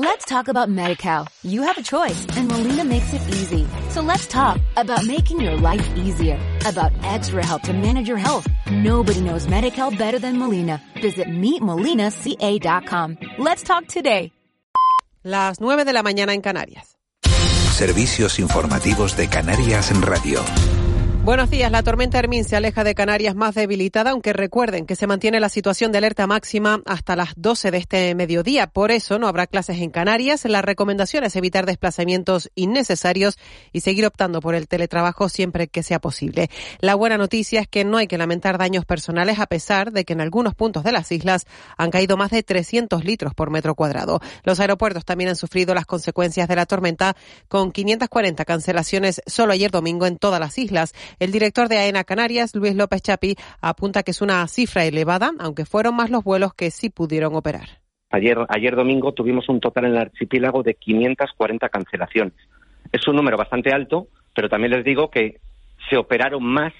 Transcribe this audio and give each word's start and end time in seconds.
Let's 0.00 0.24
talk 0.26 0.46
about 0.46 0.68
MediCal. 0.68 1.26
You 1.42 1.62
have 1.62 1.76
a 1.76 1.82
choice 1.82 2.24
and 2.36 2.46
Molina 2.46 2.84
makes 2.84 3.12
it 3.12 3.20
easy. 3.30 3.66
So 3.90 4.00
let's 4.00 4.28
talk 4.28 4.60
about 4.76 5.04
making 5.04 5.40
your 5.40 5.56
life 5.56 5.84
easier, 5.96 6.38
about 6.64 6.92
extra 7.02 7.44
help 7.44 7.62
to 7.62 7.72
manage 7.72 8.06
your 8.06 8.16
health. 8.16 8.46
Nobody 8.70 9.20
knows 9.20 9.48
MediCal 9.48 9.98
better 9.98 10.20
than 10.20 10.38
Molina. 10.38 10.80
Visit 11.02 11.26
meetmolinaca.com. 11.26 13.18
Let's 13.38 13.64
talk 13.64 13.88
today. 13.88 14.30
Las 15.24 15.60
9 15.60 15.84
de 15.84 15.92
la 15.92 16.04
mañana 16.04 16.32
en 16.32 16.42
Canarias. 16.42 16.96
Servicios 17.72 18.38
informativos 18.38 19.16
de 19.16 19.28
Canarias 19.28 19.90
en 19.90 20.02
Radio. 20.02 20.44
Buenos 21.28 21.50
días. 21.50 21.70
La 21.70 21.82
tormenta 21.82 22.18
Hermín 22.18 22.46
se 22.46 22.56
aleja 22.56 22.84
de 22.84 22.94
Canarias 22.94 23.34
más 23.34 23.54
debilitada, 23.54 24.12
aunque 24.12 24.32
recuerden 24.32 24.86
que 24.86 24.96
se 24.96 25.06
mantiene 25.06 25.40
la 25.40 25.50
situación 25.50 25.92
de 25.92 25.98
alerta 25.98 26.26
máxima 26.26 26.80
hasta 26.86 27.16
las 27.16 27.34
12 27.36 27.70
de 27.70 27.76
este 27.76 28.14
mediodía. 28.14 28.66
Por 28.66 28.90
eso 28.90 29.18
no 29.18 29.28
habrá 29.28 29.46
clases 29.46 29.76
en 29.82 29.90
Canarias. 29.90 30.46
La 30.46 30.62
recomendación 30.62 31.24
es 31.24 31.36
evitar 31.36 31.66
desplazamientos 31.66 32.50
innecesarios 32.54 33.36
y 33.74 33.82
seguir 33.82 34.06
optando 34.06 34.40
por 34.40 34.54
el 34.54 34.68
teletrabajo 34.68 35.28
siempre 35.28 35.68
que 35.68 35.82
sea 35.82 35.98
posible. 35.98 36.48
La 36.80 36.94
buena 36.94 37.18
noticia 37.18 37.60
es 37.60 37.68
que 37.68 37.84
no 37.84 37.98
hay 37.98 38.06
que 38.06 38.16
lamentar 38.16 38.56
daños 38.56 38.86
personales 38.86 39.38
a 39.38 39.48
pesar 39.48 39.92
de 39.92 40.06
que 40.06 40.14
en 40.14 40.22
algunos 40.22 40.54
puntos 40.54 40.82
de 40.82 40.92
las 40.92 41.12
islas 41.12 41.44
han 41.76 41.90
caído 41.90 42.16
más 42.16 42.30
de 42.30 42.42
300 42.42 43.04
litros 43.04 43.34
por 43.34 43.50
metro 43.50 43.74
cuadrado. 43.74 44.22
Los 44.44 44.60
aeropuertos 44.60 45.04
también 45.04 45.28
han 45.28 45.36
sufrido 45.36 45.74
las 45.74 45.84
consecuencias 45.84 46.48
de 46.48 46.56
la 46.56 46.64
tormenta 46.64 47.14
con 47.48 47.70
540 47.70 48.46
cancelaciones 48.46 49.20
solo 49.26 49.52
ayer 49.52 49.70
domingo 49.70 50.06
en 50.06 50.16
todas 50.16 50.40
las 50.40 50.56
islas. 50.56 50.94
El 51.18 51.32
director 51.32 51.68
de 51.68 51.78
AENA 51.78 52.04
Canarias, 52.04 52.54
Luis 52.54 52.76
López 52.76 53.02
Chapi, 53.02 53.34
apunta 53.60 54.04
que 54.04 54.12
es 54.12 54.22
una 54.22 54.46
cifra 54.46 54.84
elevada, 54.84 55.32
aunque 55.40 55.64
fueron 55.64 55.96
más 55.96 56.10
los 56.10 56.22
vuelos 56.22 56.54
que 56.54 56.70
sí 56.70 56.90
pudieron 56.90 57.34
operar. 57.34 57.68
Ayer, 58.10 58.38
ayer 58.48 58.76
domingo 58.76 59.12
tuvimos 59.12 59.48
un 59.48 59.60
total 59.60 59.86
en 59.86 59.90
el 59.92 59.98
archipiélago 59.98 60.62
de 60.62 60.74
540 60.74 61.68
cancelaciones. 61.68 62.34
Es 62.92 63.06
un 63.08 63.16
número 63.16 63.36
bastante 63.36 63.72
alto, 63.72 64.06
pero 64.34 64.48
también 64.48 64.72
les 64.72 64.84
digo 64.84 65.10
que 65.10 65.40
se 65.90 65.96
operaron 65.96 66.44
más 66.44 66.72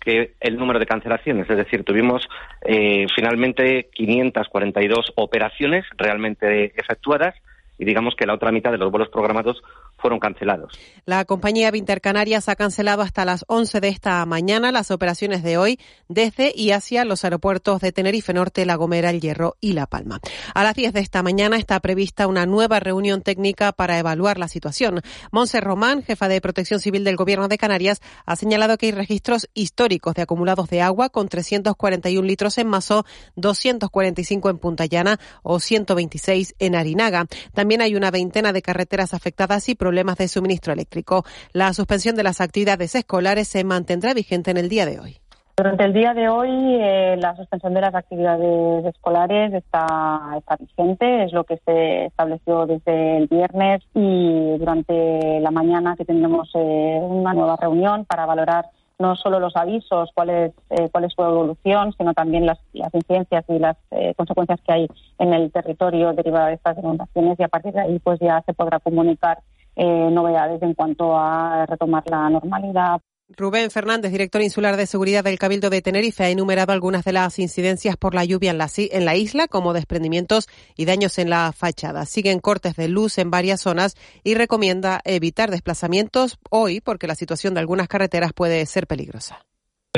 que 0.00 0.34
el 0.40 0.56
número 0.56 0.78
de 0.78 0.86
cancelaciones. 0.86 1.50
Es 1.50 1.56
decir, 1.56 1.82
tuvimos 1.82 2.28
eh, 2.64 3.06
finalmente 3.14 3.88
542 3.92 5.12
operaciones 5.16 5.84
realmente 5.96 6.72
efectuadas 6.76 7.34
y 7.78 7.84
digamos 7.84 8.14
que 8.14 8.26
la 8.26 8.34
otra 8.34 8.52
mitad 8.52 8.70
de 8.70 8.78
los 8.78 8.90
vuelos 8.90 9.08
programados 9.08 9.62
fueron 10.04 10.20
cancelados. 10.20 10.78
La 11.06 11.24
compañía 11.24 11.70
Vintercanarias 11.70 12.50
ha 12.50 12.56
cancelado 12.56 13.00
hasta 13.00 13.24
las 13.24 13.46
11 13.48 13.80
de 13.80 13.88
esta 13.88 14.26
mañana 14.26 14.70
las 14.70 14.90
operaciones 14.90 15.42
de 15.42 15.56
hoy 15.56 15.80
desde 16.08 16.52
y 16.54 16.72
hacia 16.72 17.06
los 17.06 17.24
aeropuertos 17.24 17.80
de 17.80 17.90
Tenerife 17.90 18.34
Norte, 18.34 18.66
La 18.66 18.74
Gomera, 18.74 19.08
El 19.08 19.22
Hierro 19.22 19.56
y 19.62 19.72
La 19.72 19.86
Palma. 19.86 20.20
A 20.52 20.62
las 20.62 20.74
10 20.74 20.92
de 20.92 21.00
esta 21.00 21.22
mañana 21.22 21.56
está 21.56 21.80
prevista 21.80 22.26
una 22.26 22.44
nueva 22.44 22.80
reunión 22.80 23.22
técnica 23.22 23.72
para 23.72 23.98
evaluar 23.98 24.38
la 24.38 24.48
situación. 24.48 25.00
Monse 25.32 25.62
Román, 25.62 26.02
jefa 26.02 26.28
de 26.28 26.42
Protección 26.42 26.80
Civil 26.80 27.02
del 27.02 27.16
Gobierno 27.16 27.48
de 27.48 27.56
Canarias, 27.56 28.02
ha 28.26 28.36
señalado 28.36 28.76
que 28.76 28.86
hay 28.86 28.92
registros 28.92 29.48
históricos 29.54 30.14
de 30.16 30.20
acumulados 30.20 30.68
de 30.68 30.82
agua 30.82 31.08
con 31.08 31.28
341 31.28 32.26
litros 32.26 32.58
en 32.58 32.66
Mazo, 32.66 33.06
245 33.36 34.50
en 34.50 34.58
Punta 34.58 34.84
Llana 34.84 35.18
o 35.42 35.60
126 35.60 36.56
en 36.58 36.74
Arinaga. 36.74 37.24
También 37.54 37.80
hay 37.80 37.96
una 37.96 38.10
veintena 38.10 38.52
de 38.52 38.60
carreteras 38.60 39.14
afectadas 39.14 39.70
y 39.70 39.74
problemas 39.74 39.93
de 39.94 40.28
suministro 40.28 40.72
eléctrico. 40.72 41.24
La 41.52 41.72
suspensión 41.72 42.16
de 42.16 42.22
las 42.22 42.40
actividades 42.40 42.94
escolares 42.94 43.48
se 43.48 43.64
mantendrá 43.64 44.14
vigente 44.14 44.50
en 44.50 44.56
el 44.56 44.68
día 44.68 44.86
de 44.86 45.00
hoy. 45.00 45.16
Durante 45.56 45.84
el 45.84 45.92
día 45.92 46.14
de 46.14 46.28
hoy, 46.28 46.50
eh, 46.50 47.16
la 47.16 47.36
suspensión 47.36 47.74
de 47.74 47.80
las 47.80 47.94
actividades 47.94 48.84
escolares 48.86 49.54
está, 49.54 50.34
está 50.36 50.56
vigente, 50.56 51.24
es 51.24 51.32
lo 51.32 51.44
que 51.44 51.58
se 51.64 52.06
estableció 52.06 52.66
desde 52.66 53.18
el 53.18 53.28
viernes 53.28 53.82
y 53.94 54.58
durante 54.58 55.38
la 55.38 55.52
mañana 55.52 55.94
que 55.96 56.04
tendremos 56.04 56.50
eh, 56.54 56.98
una 57.00 57.34
nueva 57.34 57.56
reunión 57.56 58.04
para 58.04 58.26
valorar 58.26 58.66
no 58.98 59.16
solo 59.16 59.40
los 59.40 59.56
avisos, 59.56 60.10
cuál 60.14 60.30
es, 60.30 60.52
eh, 60.70 60.88
cuál 60.90 61.04
es 61.04 61.12
su 61.14 61.22
evolución, 61.22 61.92
sino 61.96 62.14
también 62.14 62.46
las, 62.46 62.58
las 62.72 62.94
incidencias 62.94 63.44
y 63.48 63.58
las 63.58 63.76
eh, 63.90 64.14
consecuencias 64.16 64.60
que 64.66 64.72
hay 64.72 64.88
en 65.18 65.32
el 65.34 65.50
territorio 65.50 66.12
derivado 66.12 66.46
de 66.46 66.54
estas 66.54 66.78
inundaciones 66.78 67.38
y 67.38 67.42
a 67.42 67.48
partir 67.48 67.72
de 67.72 67.80
ahí 67.80 67.98
pues 67.98 68.20
ya 68.20 68.42
se 68.46 68.54
podrá 68.54 68.78
comunicar 68.80 69.38
eh, 69.76 70.10
novedades 70.10 70.62
en 70.62 70.74
cuanto 70.74 71.16
a 71.16 71.66
retomar 71.66 72.04
la 72.06 72.30
normalidad. 72.30 73.00
Rubén 73.28 73.70
Fernández, 73.70 74.12
director 74.12 74.42
insular 74.42 74.76
de 74.76 74.86
seguridad 74.86 75.24
del 75.24 75.38
Cabildo 75.38 75.70
de 75.70 75.80
Tenerife, 75.80 76.24
ha 76.24 76.28
enumerado 76.28 76.72
algunas 76.72 77.04
de 77.04 77.12
las 77.12 77.38
incidencias 77.38 77.96
por 77.96 78.14
la 78.14 78.24
lluvia 78.24 78.50
en 78.50 78.58
la, 78.58 78.68
en 78.76 79.04
la, 79.04 79.16
isla, 79.16 79.48
como 79.48 79.72
desprendimientos 79.72 80.48
y 80.76 80.84
daños 80.84 81.18
en 81.18 81.30
la 81.30 81.52
fachada. 81.52 82.04
Siguen 82.04 82.38
cortes 82.38 82.76
de 82.76 82.88
luz 82.88 83.16
en 83.18 83.30
varias 83.30 83.62
zonas 83.62 83.96
y 84.24 84.34
recomienda 84.34 85.00
evitar 85.04 85.50
desplazamientos 85.50 86.38
hoy 86.50 86.80
porque 86.80 87.06
la 87.06 87.14
situación 87.14 87.54
de 87.54 87.60
algunas 87.60 87.88
carreteras 87.88 88.34
puede 88.34 88.64
ser 88.66 88.86
peligrosa. 88.86 89.46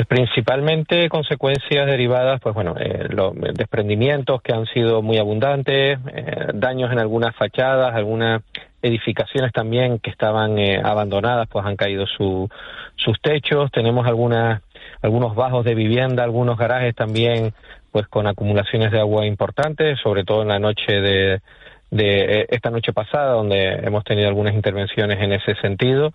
Principalmente 0.05 1.09
consecuencias 1.09 1.87
derivadas, 1.87 2.39
pues 2.39 2.53
bueno, 2.53 2.75
eh, 2.79 3.07
los 3.09 3.33
desprendimientos 3.55 4.43
que 4.43 4.53
han 4.53 4.67
sido 4.67 5.01
muy 5.01 5.17
abundantes, 5.17 5.97
eh, 6.13 6.47
daños 6.53 6.91
en 6.91 6.99
algunas 6.99 7.35
fachadas, 7.35 7.95
algunas 7.95 8.43
edificaciones 8.83 9.51
también 9.51 9.97
que 9.97 10.11
estaban 10.11 10.59
eh, 10.59 10.79
abandonadas, 10.83 11.47
pues 11.49 11.65
han 11.65 11.75
caído 11.75 12.05
su, 12.05 12.47
sus 12.95 13.19
techos. 13.21 13.71
Tenemos 13.71 14.05
algunas, 14.05 14.61
algunos 15.01 15.35
bajos 15.35 15.65
de 15.65 15.73
vivienda, 15.73 16.23
algunos 16.23 16.59
garajes 16.59 16.93
también, 16.93 17.53
pues 17.91 18.07
con 18.07 18.27
acumulaciones 18.27 18.91
de 18.91 18.99
agua 18.99 19.25
importantes, 19.25 19.99
sobre 20.03 20.23
todo 20.23 20.43
en 20.43 20.49
la 20.49 20.59
noche 20.59 20.93
de, 20.93 21.41
de 21.89 22.41
eh, 22.41 22.45
esta 22.49 22.69
noche 22.69 22.93
pasada, 22.93 23.33
donde 23.33 23.79
hemos 23.83 24.03
tenido 24.03 24.27
algunas 24.27 24.53
intervenciones 24.53 25.19
en 25.21 25.33
ese 25.33 25.55
sentido. 25.55 26.13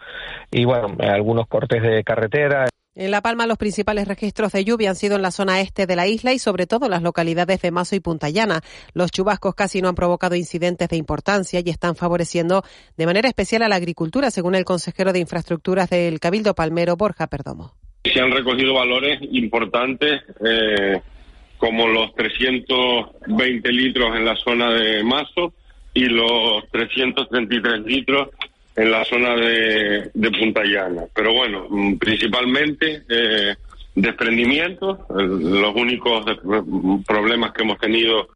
Y 0.53 0.65
bueno, 0.67 0.97
algunos 1.01 1.49
cortes 1.49 1.83
de 1.83 2.05
carretera. 2.05 2.67
En 2.95 3.11
La 3.11 3.23
Palma, 3.23 3.47
los 3.47 3.57
principales 3.57 4.07
registros 4.07 4.53
de 4.53 4.67
lluvia 4.67 4.91
han 4.91 4.97
sido 4.97 5.17
en 5.17 5.23
la 5.23 5.31
zona 5.31 5.63
este 5.63 5.87
de 5.87 5.97
la 5.97 6.07
isla 6.07 6.35
y 6.35 6.39
sobre 6.39 6.67
todo 6.67 6.85
en 6.85 6.91
las 6.91 7.03
localidades 7.03 7.63
de 7.63 7.71
Mazo 7.71 7.97
y 7.97 8.01
Punta 8.01 8.29
Llana. 8.29 8.61
Los 8.93 9.11
chubascos 9.11 9.55
casi 9.55 9.81
no 9.81 9.89
han 9.89 9.95
provocado 9.95 10.35
incidentes 10.35 10.91
de 10.91 10.99
importancia 10.99 11.63
y 11.65 11.71
están 11.71 11.97
favoreciendo 11.97 12.63
de 12.99 13.07
manera 13.07 13.29
especial 13.29 13.63
a 13.63 13.69
la 13.71 13.77
agricultura, 13.77 14.31
según 14.31 14.55
el 14.57 14.67
consejero 14.67 15.15
de 15.15 15.21
Infraestructuras 15.21 15.89
del 15.89 16.21
Cabildo 16.21 16.55
Palmero, 16.55 16.95
Borja 16.99 17.29
Perdomo. 17.29 17.73
Se 18.05 18.21
han 18.21 18.31
recogido 18.31 18.75
valores 18.75 19.21
importantes, 19.23 20.21
eh, 20.45 21.01
como 21.57 21.89
los 21.89 22.15
320 22.15 23.73
litros 23.73 24.15
en 24.17 24.27
la 24.27 24.37
zona 24.37 24.71
de 24.71 25.03
Mazo 25.03 25.55
y 25.95 26.05
los 26.05 26.69
333 26.71 27.87
litros 27.87 28.29
en 28.77 28.91
la 28.91 29.05
zona 29.05 29.37
de, 29.37 30.11
Punta 30.39 30.63
Llana. 30.65 31.03
Pero 31.15 31.35
bueno, 31.35 31.67
mm, 31.69 31.97
principalmente 31.97 33.03
eh, 33.09 33.55
desprendimientos, 33.95 34.99
los 35.11 35.75
únicos 35.75 36.25
problemas 37.07 37.53
que 37.53 37.63
hemos 37.63 37.79
tenido 37.79 38.29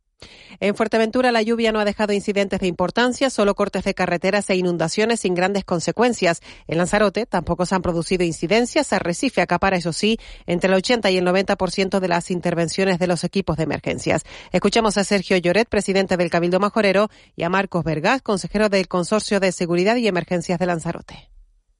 en 0.61 0.75
Fuerteventura 0.75 1.33
la 1.33 1.43
lluvia 1.43 1.73
no 1.73 1.81
ha 1.81 1.85
dejado 1.85 2.13
incidentes 2.13 2.61
de 2.61 2.67
importancia, 2.67 3.31
solo 3.31 3.55
cortes 3.55 3.85
de 3.85 3.95
carreteras 3.95 4.49
e 4.51 4.57
inundaciones 4.57 5.21
sin 5.21 5.35
grandes 5.35 5.65
consecuencias. 5.65 6.41
En 6.67 6.79
Lanzarote 6.79 7.27
tampoco 7.27 7.67
se 7.67 7.75
han 7.75 7.83
producido 7.83 8.25
incidencias. 8.25 8.93
Arrecife 8.93 9.43
acapara, 9.43 9.77
eso 9.77 9.93
sí, 9.93 10.19
entre 10.47 10.69
el 10.69 10.75
80 10.75 11.11
y 11.11 11.19
el 11.19 11.27
90% 11.27 12.01
de 12.01 12.09
las 12.09 12.31
intervenciones 12.31 12.99
de 12.99 13.07
los 13.07 13.25
equipos 13.25 13.57
de 13.57 13.65
emergencias. 13.65 14.23
Escuchamos 14.53 14.97
a 14.97 15.05
Sergio 15.05 15.37
Lloret, 15.37 15.69
presidente 15.69 16.17
del 16.17 16.31
Cabildo 16.31 16.61
Majorero, 16.61 17.11
y 17.35 17.43
a 17.43 17.49
Marcos 17.49 17.85
Vergás, 17.85 18.23
consejero 18.23 18.69
del 18.69 18.89
Consorcio 18.89 19.41
de 19.41 19.53
Seguridad 19.53 19.97
y 19.97 20.09
Emergencias 20.09 20.59
de 20.59 20.67
Lanzarote 20.67 21.36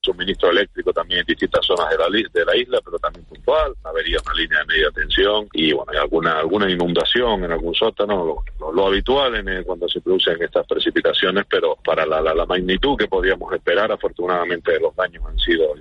suministro 0.07 0.51
eléctrico 0.51 0.93
también 0.93 1.21
en 1.21 1.27
distintas 1.27 1.65
zonas 1.67 1.91
de 1.91 1.99
la, 1.99 2.07
de 2.09 2.45
la 2.45 2.57
isla, 2.57 2.81
pero 2.85 2.99
también 2.99 3.25
puntual, 3.27 3.75
avería 3.85 4.19
una 4.25 4.35
línea 4.35 4.59
de 4.61 4.67
media 4.67 4.91
tensión 4.91 5.49
y 5.53 5.73
bueno, 5.73 5.93
hay 5.93 5.99
alguna 5.99 6.39
alguna 6.39 6.71
inundación 6.71 7.45
en 7.45 7.53
algún 7.53 7.75
sótano, 7.75 8.43
lo, 8.59 8.87
habitual 8.87 9.35
en 9.35 9.65
cuando 9.65 9.89
se 9.89 10.01
producen 10.01 10.41
estas 10.43 10.67
precipitaciones, 10.67 11.45
pero 11.51 11.77
para 11.85 12.07
la, 12.07 12.21
la, 12.21 12.47
magnitud 12.47 12.97
que 12.97 13.09
podíamos 13.09 13.53
esperar, 13.53 13.91
afortunadamente 13.91 14.79
los 14.81 14.95
daños 14.95 15.25
han 15.27 15.39
sido 15.39 15.75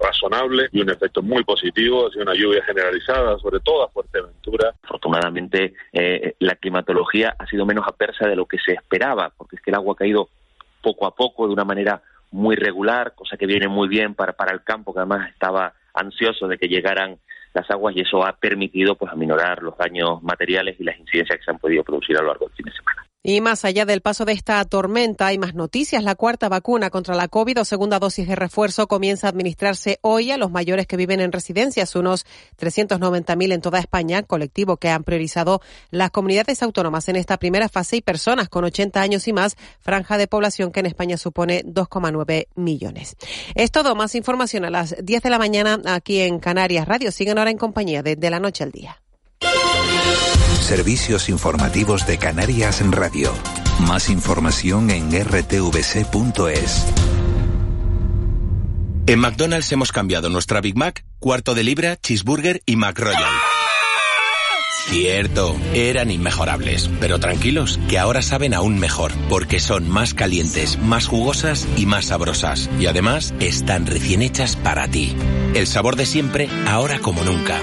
razonables 0.00 0.70
y 0.72 0.80
un 0.80 0.90
efecto 0.90 1.22
muy 1.22 1.44
positivo, 1.44 2.06
ha 2.06 2.10
sido 2.10 2.22
una 2.22 2.34
lluvia 2.34 2.62
generalizada, 2.64 3.38
sobre 3.38 3.60
todo 3.60 3.84
a 3.84 3.88
Fuerteventura. 3.88 4.74
Afortunadamente 4.82 5.74
eh, 5.92 6.34
la 6.38 6.54
climatología 6.56 7.34
ha 7.38 7.46
sido 7.46 7.66
menos 7.66 7.86
adversa 7.86 8.26
de 8.28 8.36
lo 8.36 8.46
que 8.46 8.58
se 8.58 8.72
esperaba, 8.72 9.32
porque 9.36 9.56
es 9.56 9.62
que 9.62 9.70
el 9.70 9.76
agua 9.76 9.94
ha 9.94 9.96
caído 9.96 10.28
poco 10.82 11.06
a 11.06 11.14
poco 11.14 11.46
de 11.46 11.52
una 11.52 11.64
manera 11.64 12.00
muy 12.30 12.56
regular, 12.56 13.14
cosa 13.14 13.36
que 13.36 13.46
viene 13.46 13.68
muy 13.68 13.88
bien 13.88 14.14
para, 14.14 14.32
para 14.32 14.52
el 14.52 14.62
campo, 14.62 14.92
que 14.92 15.00
además 15.00 15.30
estaba 15.30 15.72
ansioso 15.94 16.48
de 16.48 16.58
que 16.58 16.68
llegaran 16.68 17.18
las 17.54 17.70
aguas 17.70 17.96
y 17.96 18.00
eso 18.00 18.24
ha 18.24 18.32
permitido 18.32 18.96
pues 18.96 19.10
aminorar 19.10 19.62
los 19.62 19.76
daños 19.78 20.22
materiales 20.22 20.78
y 20.78 20.84
las 20.84 20.98
incidencias 20.98 21.38
que 21.38 21.44
se 21.44 21.50
han 21.50 21.58
podido 21.58 21.82
producir 21.82 22.16
a 22.16 22.20
lo 22.20 22.28
largo 22.28 22.46
del 22.46 22.54
fin 22.54 22.66
de 22.66 22.72
semana. 22.72 23.05
Y 23.22 23.40
más 23.40 23.64
allá 23.64 23.84
del 23.84 24.02
paso 24.02 24.24
de 24.24 24.32
esta 24.32 24.64
tormenta, 24.64 25.26
hay 25.26 25.38
más 25.38 25.52
noticias. 25.52 26.04
La 26.04 26.14
cuarta 26.14 26.48
vacuna 26.48 26.90
contra 26.90 27.16
la 27.16 27.26
COVID 27.26 27.60
o 27.60 27.64
segunda 27.64 27.98
dosis 27.98 28.28
de 28.28 28.36
refuerzo 28.36 28.86
comienza 28.86 29.26
a 29.26 29.30
administrarse 29.30 29.98
hoy 30.02 30.30
a 30.30 30.36
los 30.36 30.52
mayores 30.52 30.86
que 30.86 30.96
viven 30.96 31.20
en 31.20 31.32
residencias, 31.32 31.96
unos 31.96 32.24
390.000 32.56 33.52
en 33.52 33.60
toda 33.60 33.80
España, 33.80 34.22
colectivo 34.22 34.76
que 34.76 34.90
han 34.90 35.02
priorizado 35.02 35.60
las 35.90 36.12
comunidades 36.12 36.62
autónomas 36.62 37.08
en 37.08 37.16
esta 37.16 37.36
primera 37.36 37.68
fase 37.68 37.96
y 37.96 38.00
personas 38.00 38.48
con 38.48 38.62
80 38.62 39.00
años 39.00 39.26
y 39.26 39.32
más, 39.32 39.56
franja 39.80 40.18
de 40.18 40.28
población 40.28 40.70
que 40.70 40.80
en 40.80 40.86
España 40.86 41.16
supone 41.16 41.64
2,9 41.64 42.46
millones. 42.54 43.16
Es 43.56 43.72
todo. 43.72 43.96
Más 43.96 44.14
información 44.14 44.64
a 44.64 44.70
las 44.70 44.94
10 45.02 45.22
de 45.22 45.30
la 45.30 45.38
mañana 45.38 45.80
aquí 45.86 46.20
en 46.20 46.38
Canarias 46.38 46.86
Radio. 46.86 47.10
Siguen 47.10 47.38
ahora 47.38 47.50
en 47.50 47.58
compañía 47.58 48.04
de, 48.04 48.14
de 48.14 48.30
la 48.30 48.38
noche 48.38 48.62
al 48.62 48.70
día. 48.70 49.00
Servicios 50.66 51.28
informativos 51.28 52.08
de 52.08 52.18
Canarias 52.18 52.80
en 52.80 52.90
Radio. 52.90 53.32
Más 53.86 54.10
información 54.10 54.90
en 54.90 55.12
rtvc.es. 55.12 56.86
En 59.06 59.18
McDonald's 59.20 59.70
hemos 59.70 59.92
cambiado 59.92 60.28
nuestra 60.28 60.60
Big 60.60 60.76
Mac, 60.76 61.04
cuarto 61.20 61.54
de 61.54 61.62
libra, 61.62 61.96
cheeseburger 61.96 62.62
y 62.66 62.74
McRoyal. 62.74 63.22
Cierto, 64.88 65.54
eran 65.72 66.10
inmejorables, 66.10 66.90
pero 66.98 67.20
tranquilos, 67.20 67.78
que 67.88 68.00
ahora 68.00 68.20
saben 68.20 68.52
aún 68.52 68.80
mejor, 68.80 69.12
porque 69.28 69.60
son 69.60 69.88
más 69.88 70.14
calientes, 70.14 70.80
más 70.80 71.06
jugosas 71.06 71.68
y 71.76 71.86
más 71.86 72.06
sabrosas. 72.06 72.68
Y 72.80 72.86
además, 72.86 73.34
están 73.38 73.86
recién 73.86 74.20
hechas 74.20 74.56
para 74.56 74.88
ti. 74.88 75.14
El 75.54 75.68
sabor 75.68 75.94
de 75.94 76.06
siempre, 76.06 76.48
ahora 76.66 76.98
como 76.98 77.22
nunca. 77.22 77.62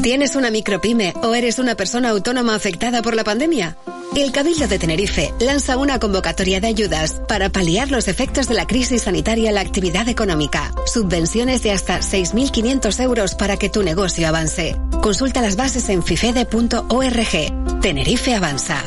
¿Tienes 0.00 0.36
una 0.36 0.52
micropyme 0.52 1.12
o 1.24 1.34
eres 1.34 1.58
una 1.58 1.74
persona 1.74 2.10
autónoma 2.10 2.54
afectada 2.54 3.02
por 3.02 3.16
la 3.16 3.24
pandemia? 3.24 3.76
El 4.14 4.30
Cabildo 4.30 4.68
de 4.68 4.78
Tenerife 4.78 5.34
lanza 5.40 5.76
una 5.76 5.98
convocatoria 5.98 6.60
de 6.60 6.68
ayudas 6.68 7.20
para 7.26 7.48
paliar 7.50 7.90
los 7.90 8.06
efectos 8.06 8.46
de 8.46 8.54
la 8.54 8.68
crisis 8.68 9.02
sanitaria 9.02 9.48
en 9.48 9.56
la 9.56 9.60
actividad 9.60 10.08
económica. 10.08 10.70
Subvenciones 10.86 11.64
de 11.64 11.72
hasta 11.72 11.98
6.500 11.98 13.02
euros 13.02 13.34
para 13.34 13.56
que 13.56 13.70
tu 13.70 13.82
negocio 13.82 14.28
avance. 14.28 14.76
Consulta 15.02 15.42
las 15.42 15.56
bases 15.56 15.88
en 15.88 16.04
fifede.org. 16.04 17.80
Tenerife 17.80 18.34
avanza. 18.36 18.84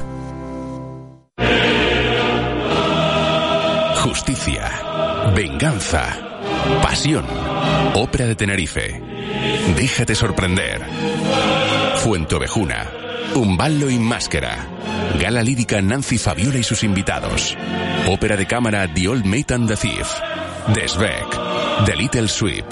Justicia, 3.98 4.72
venganza, 5.36 6.18
pasión. 6.81 7.25
Ópera 7.96 8.28
de 8.28 8.36
Tenerife. 8.36 9.11
Déjate 9.75 10.16
sorprender. 10.16 10.81
Fuente 11.98 12.36
Ovejuna. 12.36 12.89
Umballo 13.36 13.89
y 13.89 13.98
Máscara. 13.98 14.68
Gala 15.19 15.42
lírica 15.42 15.81
Nancy 15.81 16.18
Fabiola 16.18 16.57
y 16.57 16.63
sus 16.63 16.83
invitados. 16.83 17.57
Ópera 18.07 18.36
de 18.36 18.45
cámara 18.45 18.92
The 18.94 19.07
Old 19.07 19.25
Mate 19.25 19.54
and 19.54 19.68
the 19.68 19.75
Thief. 19.75 20.07
Desbeck. 20.74 21.86
The 21.86 21.95
Little 21.95 22.28
Sweep. 22.28 22.66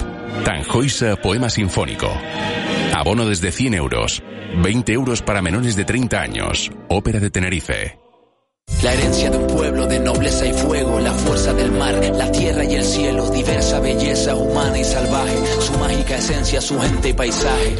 Tanjoisa 0.44 1.16
Poema 1.16 1.48
Sinfónico. 1.50 2.10
Abono 2.94 3.26
desde 3.26 3.52
100 3.52 3.74
euros. 3.74 4.22
20 4.62 4.92
euros 4.92 5.22
para 5.22 5.42
menores 5.42 5.76
de 5.76 5.84
30 5.84 6.20
años. 6.20 6.70
Ópera 6.88 7.20
de 7.20 7.30
Tenerife. 7.30 7.99
La 8.82 8.94
herencia 8.94 9.30
de 9.30 9.36
un 9.36 9.46
pueblo 9.46 9.86
de 9.86 10.00
nobleza 10.00 10.46
y 10.46 10.52
fuego, 10.54 10.98
la 11.00 11.12
fuerza 11.12 11.52
del 11.52 11.70
mar, 11.72 11.94
la 12.16 12.32
tierra 12.32 12.64
y 12.64 12.74
el 12.74 12.84
cielo, 12.84 13.28
diversa 13.30 13.78
belleza 13.80 14.34
humana 14.34 14.78
y 14.78 14.84
salvaje, 14.84 15.36
su 15.60 15.72
mágica 15.78 16.16
esencia, 16.16 16.60
su 16.60 16.80
gente 16.80 17.10
y 17.10 17.12
paisaje. 17.12 17.76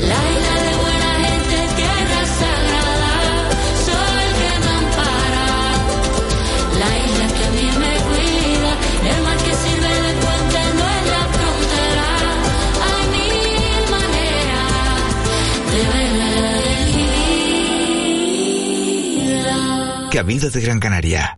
Cabildo 20.10 20.50
de 20.50 20.60
Gran 20.60 20.80
Canaria. 20.80 21.36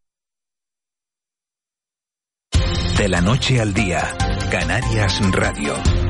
De 2.97 3.09
la 3.09 3.21
noche 3.21 3.61
al 3.61 3.75
día, 3.75 4.17
Canarias 4.51 5.21
Radio. 5.31 6.02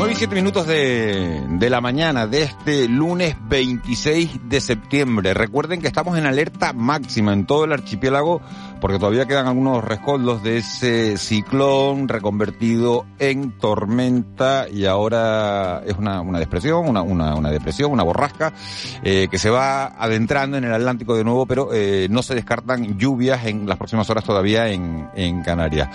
9 0.00 0.14
y 0.14 0.16
7 0.16 0.34
minutos 0.34 0.66
de, 0.66 1.42
de 1.46 1.68
la 1.68 1.82
mañana 1.82 2.26
de 2.26 2.44
este 2.44 2.88
lunes 2.88 3.36
26 3.50 4.48
de 4.48 4.62
septiembre. 4.62 5.34
Recuerden 5.34 5.82
que 5.82 5.88
estamos 5.88 6.16
en 6.16 6.24
alerta 6.24 6.72
máxima 6.72 7.34
en 7.34 7.44
todo 7.44 7.66
el 7.66 7.72
archipiélago 7.74 8.40
porque 8.80 8.98
todavía 8.98 9.26
quedan 9.26 9.46
algunos 9.46 9.84
rescoldos 9.84 10.42
de 10.42 10.58
ese 10.58 11.18
ciclón 11.18 12.08
reconvertido 12.08 13.04
en 13.18 13.58
tormenta 13.58 14.66
y 14.68 14.86
ahora 14.86 15.82
es 15.86 15.96
una, 15.96 16.22
una 16.22 16.38
depresión, 16.38 16.88
una, 16.88 17.02
una, 17.02 17.34
una 17.34 17.50
depresión, 17.50 17.92
una 17.92 18.02
borrasca 18.02 18.52
eh, 19.02 19.28
que 19.30 19.38
se 19.38 19.50
va 19.50 19.84
adentrando 19.86 20.56
en 20.56 20.64
el 20.64 20.72
Atlántico 20.72 21.14
de 21.14 21.24
nuevo, 21.24 21.46
pero 21.46 21.74
eh, 21.74 22.08
no 22.10 22.22
se 22.22 22.34
descartan 22.34 22.98
lluvias 22.98 23.44
en 23.44 23.66
las 23.66 23.76
próximas 23.76 24.08
horas 24.08 24.24
todavía 24.24 24.68
en, 24.68 25.08
en 25.14 25.42
Canarias. 25.42 25.88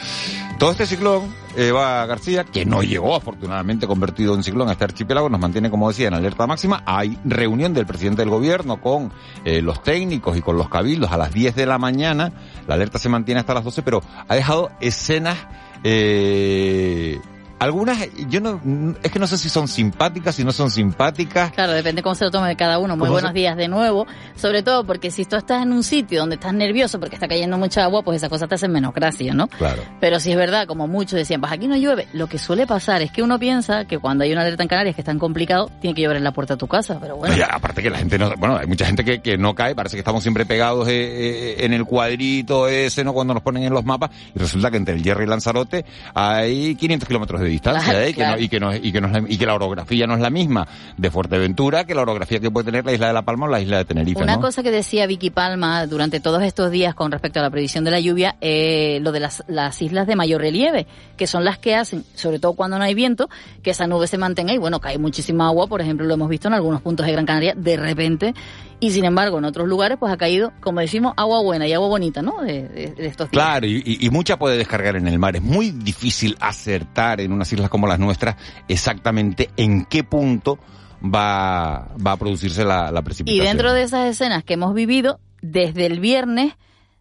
Todo 0.60 0.72
este 0.72 0.86
ciclón, 0.86 1.34
Eva 1.58 2.06
García, 2.06 2.44
que 2.44 2.66
no 2.66 2.84
llegó 2.84 3.16
afortunadamente 3.16 3.88
convertido 3.96 4.36
en 4.36 4.44
ciclón 4.44 4.68
a 4.68 4.74
este 4.74 4.84
archipiélago, 4.84 5.30
nos 5.30 5.40
mantiene, 5.40 5.70
como 5.70 5.88
decía, 5.88 6.10
en 6.10 6.16
alerta 6.16 6.46
máxima. 6.46 6.84
Hay 6.86 7.18
reunión 7.24 7.74
del 7.74 7.86
presidente 7.86 8.24
del 8.24 8.30
gobierno 8.30 8.82
con 8.82 9.14
eh, 9.46 9.62
los 9.62 9.82
técnicos 9.84 10.36
y 10.36 10.42
con 10.42 10.58
los 10.58 10.68
cabildos 10.68 11.14
a 11.14 11.18
las 11.18 11.32
10 11.32 11.56
de 11.56 11.66
la 11.66 11.78
mañana. 11.78 12.34
La 12.68 12.76
alerta 12.76 13.00
se 13.00 13.08
mantiene 13.08 13.40
hasta 13.40 13.54
las 13.54 13.64
12, 13.64 13.84
pero 13.84 14.02
ha 14.28 14.36
dejado 14.36 14.70
escenas 14.82 15.38
eh, 15.86 17.22
algunas, 17.60 17.98
yo 18.30 18.42
no, 18.42 18.60
es 19.02 19.12
que 19.12 19.20
no 19.20 19.28
sé 19.28 19.38
si 19.38 19.50
son 19.50 19.68
simpáticas, 19.68 20.36
si 20.36 20.44
no 20.44 20.52
son 20.52 20.70
simpáticas. 20.70 21.52
Claro, 21.52 21.74
depende 21.74 22.04
cómo 22.04 22.16
se 22.16 22.26
lo 22.26 22.32
tome 22.32 22.56
cada 22.56 22.80
uno. 22.80 22.98
Muy 22.98 23.10
buenos 23.10 23.32
se... 23.32 23.36
días 23.36 23.56
de 23.56 23.68
nuevo. 23.68 24.06
Sobre 24.36 24.62
todo 24.62 24.86
porque 24.86 25.12
si 25.12 25.26
tú 25.26 25.36
estás 25.36 25.64
en 25.64 25.72
un 25.72 25.84
sitio 25.84 26.20
donde 26.20 26.36
estás 26.36 26.54
nervioso 26.54 27.00
porque 27.00 27.16
está 27.16 27.28
cayendo 27.28 27.58
mucha 27.58 27.84
agua, 27.84 28.04
pues 28.04 28.18
esas 28.18 28.30
cosas 28.30 28.50
te 28.50 28.56
hacen 28.56 28.72
menos 28.72 28.94
gracia, 28.94 29.34
¿no? 29.34 29.48
Claro. 29.48 29.84
Pero 30.00 30.20
si 30.20 30.32
es 30.32 30.38
verdad, 30.38 30.68
como 30.68 30.88
muchos 30.88 31.18
decían, 31.18 31.40
pues 31.40 31.52
aquí 31.52 31.68
no 31.68 31.78
llueve. 31.78 32.08
Lo 32.14 32.28
que 32.28 32.38
suele 32.38 32.68
pasar 32.68 33.02
es 33.02 33.12
que 33.12 33.24
uno 33.24 33.40
piensa 33.40 33.86
que 33.86 34.00
cuando 34.00 34.24
hay 34.24 34.32
una 34.32 34.42
alerta 34.42 34.64
en 34.64 34.70
Canarias 34.70 34.96
que 34.96 35.02
es 35.02 35.06
tan 35.06 35.20
complicado, 35.20 35.72
tiene 35.80 35.96
que 35.96 36.02
llover 36.02 36.18
en 36.18 36.24
la 36.24 36.32
puerta 36.32 36.56
de 36.56 36.58
tu 36.58 36.68
casa, 36.68 36.98
pero 37.00 37.16
bueno. 37.18 37.36
Oye, 37.36 37.46
aparte 37.50 37.82
que 37.82 37.90
la 37.90 38.00
gente 38.00 38.18
no, 38.18 38.36
bueno, 38.38 38.58
hay 38.58 38.68
mucha 38.68 38.86
gente 38.86 39.06
que, 39.06 39.22
que 39.22 39.38
no 39.38 39.56
cae, 39.56 39.76
parece 39.76 39.96
que 39.96 40.02
estamos 40.02 40.24
siempre 40.24 40.46
pegados 40.46 40.88
eh, 40.88 40.94
eh, 40.94 41.56
en 41.66 41.74
el 41.74 41.86
cuadrito 41.86 42.68
ese, 42.68 43.04
¿no? 43.04 43.14
Cuando 43.14 43.34
nos 43.34 43.44
ponen 43.44 43.64
en 43.64 43.74
los 43.74 43.86
mapas, 43.86 44.12
y 44.36 44.40
resulta 44.40 44.70
que 44.72 44.78
entre 44.78 44.96
el 44.96 45.04
Hierro 45.04 45.24
y 45.24 45.28
Lanzarote 45.28 45.86
hay 46.14 46.76
500 46.76 47.08
kilómetros 47.08 47.42
de 47.42 47.45
distancia, 47.50 47.92
Claro, 47.92 48.00
¿eh? 48.06 48.08
Que 48.08 48.14
claro. 48.16 48.36
no- 48.38 48.42
y, 48.44 48.50
que 48.50 48.60
no, 48.60 48.76
y, 48.76 48.92
que 48.92 49.02
no 49.02 49.08
es 49.08 49.14
la, 49.14 49.24
y 49.28 49.38
que 49.38 49.46
la 49.46 49.54
orografía 49.56 50.06
no 50.08 50.14
es 50.16 50.20
la 50.22 50.30
misma 50.30 50.68
de 50.98 51.12
Fuerteventura 51.12 51.86
que 51.86 51.96
la 51.96 52.02
orografía 52.02 52.40
que 52.40 52.50
puede 52.52 52.66
tener 52.66 52.86
la 52.86 52.94
isla 52.94 53.08
de 53.08 53.14
La 53.14 53.22
Palma 53.24 53.46
o 53.46 53.50
la 53.50 53.60
isla 53.62 53.78
de 53.78 53.86
Tenerife, 53.86 54.22
Una 54.24 54.40
cosa 54.40 54.64
que 54.64 54.72
decía 54.72 55.08
Vicky 55.08 55.30
Palma 55.30 55.88
durante 55.88 56.20
todos 56.20 56.42
estos 56.44 56.72
días 56.72 56.96
con 56.96 57.12
respecto 57.12 57.40
a 57.40 57.44
la 57.44 57.50
predicción 57.50 57.84
de 57.84 57.92
la 57.92 58.00
lluvia, 58.00 58.36
eh, 58.42 59.00
lo 59.02 59.12
de 59.12 59.20
las, 59.20 59.44
las 59.48 59.82
islas 59.82 60.08
de 60.08 60.16
mayor 60.16 60.42
relieve, 60.42 60.88
que 61.18 61.28
son 61.28 61.44
las 61.46 61.58
que 61.58 61.76
hacen, 61.76 62.04
sobre 62.16 62.40
todo 62.40 62.54
cuando 62.54 62.78
no 62.78 62.84
hay 62.84 62.94
viento, 62.94 63.30
que 63.64 63.72
esa 63.72 63.88
nube 63.88 64.08
se 64.08 64.18
mantenga 64.18 64.54
y 64.54 64.58
bueno, 64.58 64.80
cae 64.80 64.98
muchísima 64.98 65.48
agua, 65.48 65.68
por 65.68 65.82
ejemplo, 65.82 66.06
lo 66.06 66.14
hemos 66.14 66.30
visto 66.30 66.48
en 66.48 66.54
algunos 66.56 66.82
puntos 66.82 67.06
de 67.06 67.12
Gran 67.12 67.26
Canaria 67.26 67.54
de 67.56 67.78
repente, 67.78 68.34
y 68.80 68.92
sin 68.92 69.06
embargo 69.06 69.38
en 69.38 69.46
otros 69.46 69.68
lugares 69.68 69.98
pues 70.00 70.12
ha 70.12 70.18
caído, 70.18 70.52
como 70.60 70.82
decimos, 70.82 71.14
agua 71.16 71.42
buena 71.42 71.66
y 71.68 71.74
agua 71.74 71.88
bonita, 71.88 72.22
¿no? 72.22 72.42
De, 72.42 72.68
de- 72.68 72.94
de 72.96 73.06
estos 73.08 73.32
días. 73.32 73.44
Claro, 73.44 73.66
y, 73.66 73.82
y- 73.86 74.06
y 74.06 74.10
mucha 74.10 74.38
puede 74.38 74.58
descargar 74.58 74.96
en 74.98 75.08
el 75.08 75.18
mar. 75.18 75.36
Es 75.38 75.42
muy 75.42 75.72
difícil 75.72 76.36
acertar 76.40 77.22
en 77.22 77.32
unas 77.36 77.52
islas 77.54 77.70
como 77.70 77.88
las 77.88 78.00
nuestras 78.00 78.36
exactamente 78.68 79.50
en 79.58 79.86
qué 79.86 80.04
punto 80.04 80.58
va, 81.04 81.90
va 82.06 82.12
a 82.14 82.18
producirse 82.18 82.64
la, 82.64 82.92
la 82.92 83.00
Y 83.00 83.04
precipitación. 83.04 83.46
dentro 83.46 83.74
de 83.74 83.84
esas 83.84 84.08
escenas 84.10 84.44
que 84.44 84.54
hemos 84.56 84.74
vivido, 84.74 85.20
desde 85.42 85.86
el 85.86 86.00
viernes 86.00 86.54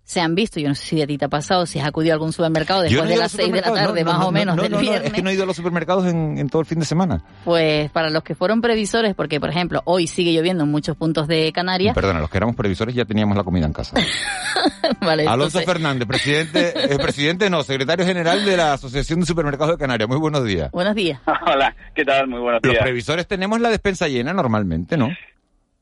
se 0.06 0.20
han 0.20 0.34
visto, 0.34 0.60
yo 0.60 0.68
no 0.68 0.74
sé 0.74 0.84
si 0.84 1.02
a 1.02 1.06
ti 1.06 1.16
te 1.16 1.24
ha 1.24 1.28
pasado, 1.28 1.64
si 1.64 1.78
has 1.80 1.86
acudido 1.86 2.12
a 2.12 2.16
algún 2.16 2.30
supermercado 2.32 2.82
después 2.82 3.04
no 3.04 3.08
de 3.08 3.16
las 3.16 3.32
los 3.32 3.40
6 3.42 3.52
de 3.52 3.60
la 3.62 3.72
tarde, 3.72 4.04
no, 4.04 4.10
más 4.10 4.20
no, 4.20 4.28
o 4.28 4.32
menos, 4.32 4.54
no, 4.56 4.62
del 4.62 4.72
no, 4.72 4.76
no, 4.76 4.82
viernes. 4.82 5.06
es 5.06 5.12
que 5.14 5.22
no 5.22 5.30
he 5.30 5.34
ido 5.34 5.44
a 5.44 5.46
los 5.46 5.56
supermercados 5.56 6.06
en, 6.06 6.36
en 6.36 6.48
todo 6.50 6.60
el 6.60 6.66
fin 6.66 6.78
de 6.78 6.84
semana. 6.84 7.22
Pues 7.44 7.90
para 7.90 8.10
los 8.10 8.22
que 8.22 8.34
fueron 8.34 8.60
previsores, 8.60 9.14
porque 9.14 9.40
por 9.40 9.48
ejemplo 9.48 9.80
hoy 9.86 10.06
sigue 10.06 10.32
lloviendo 10.34 10.64
en 10.64 10.70
muchos 10.70 10.94
puntos 10.96 11.26
de 11.26 11.50
Canarias, 11.52 11.94
Perdona, 11.94 12.20
los 12.20 12.28
que 12.28 12.36
éramos 12.36 12.54
previsores 12.54 12.94
ya 12.94 13.06
teníamos 13.06 13.34
la 13.36 13.44
comida 13.44 13.64
en 13.64 13.72
casa. 13.72 13.96
vale, 15.00 15.26
Alonso 15.26 15.58
entonces- 15.58 15.64
Fernández, 15.64 16.06
presidente, 16.06 16.94
eh, 16.94 16.98
presidente 16.98 17.48
no, 17.48 17.62
secretario 17.62 18.04
general 18.04 18.44
de 18.44 18.56
la 18.58 18.74
Asociación 18.74 19.20
de 19.20 19.26
Supermercados 19.26 19.76
de 19.76 19.78
Canarias. 19.78 20.08
Muy 20.08 20.18
buenos 20.18 20.44
días. 20.44 20.70
Buenos 20.70 20.94
días. 20.94 21.18
Hola, 21.46 21.74
¿qué 21.94 22.04
tal? 22.04 22.28
Muy 22.28 22.40
buenos 22.40 22.60
Los 22.62 22.72
días. 22.72 22.82
previsores 22.82 23.26
tenemos 23.26 23.58
la 23.60 23.70
despensa 23.70 24.06
llena 24.08 24.32
normalmente, 24.34 24.96
¿no? 24.98 25.08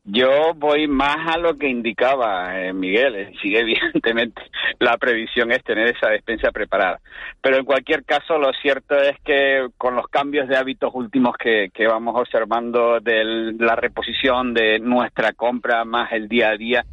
Yo 0.04 0.52
voy 0.56 0.88
más 0.88 1.16
a 1.32 1.38
lo 1.38 1.56
que 1.56 1.68
indicaba 1.68 2.58
eh, 2.60 2.72
Miguel. 2.72 3.14
eh, 3.14 3.32
Sí, 3.40 3.54
evidentemente, 3.56 4.42
la 4.80 4.96
previsión 4.98 5.52
es 5.52 5.62
tener 5.62 5.94
esa 5.96 6.08
despensa 6.10 6.50
preparada. 6.50 7.00
Pero 7.40 7.56
en 7.58 7.64
cualquier 7.64 8.04
caso, 8.04 8.36
lo 8.38 8.50
cierto 8.60 8.96
es 8.96 9.16
que 9.24 9.68
con 9.78 9.94
los 9.94 10.08
cambios 10.08 10.48
de 10.48 10.56
hábitos 10.56 10.90
últimos 10.94 11.36
que, 11.36 11.68
que 11.72 11.86
vamos 11.86 12.14
observando 12.18 12.98
de 13.00 13.54
la 13.58 13.76
reposición 13.76 14.54
de 14.54 14.80
nuestra 14.80 15.32
compra 15.32 15.84
más 15.84 16.10
el 16.12 16.28
día 16.28 16.48
a 16.50 16.56
día, 16.56 16.84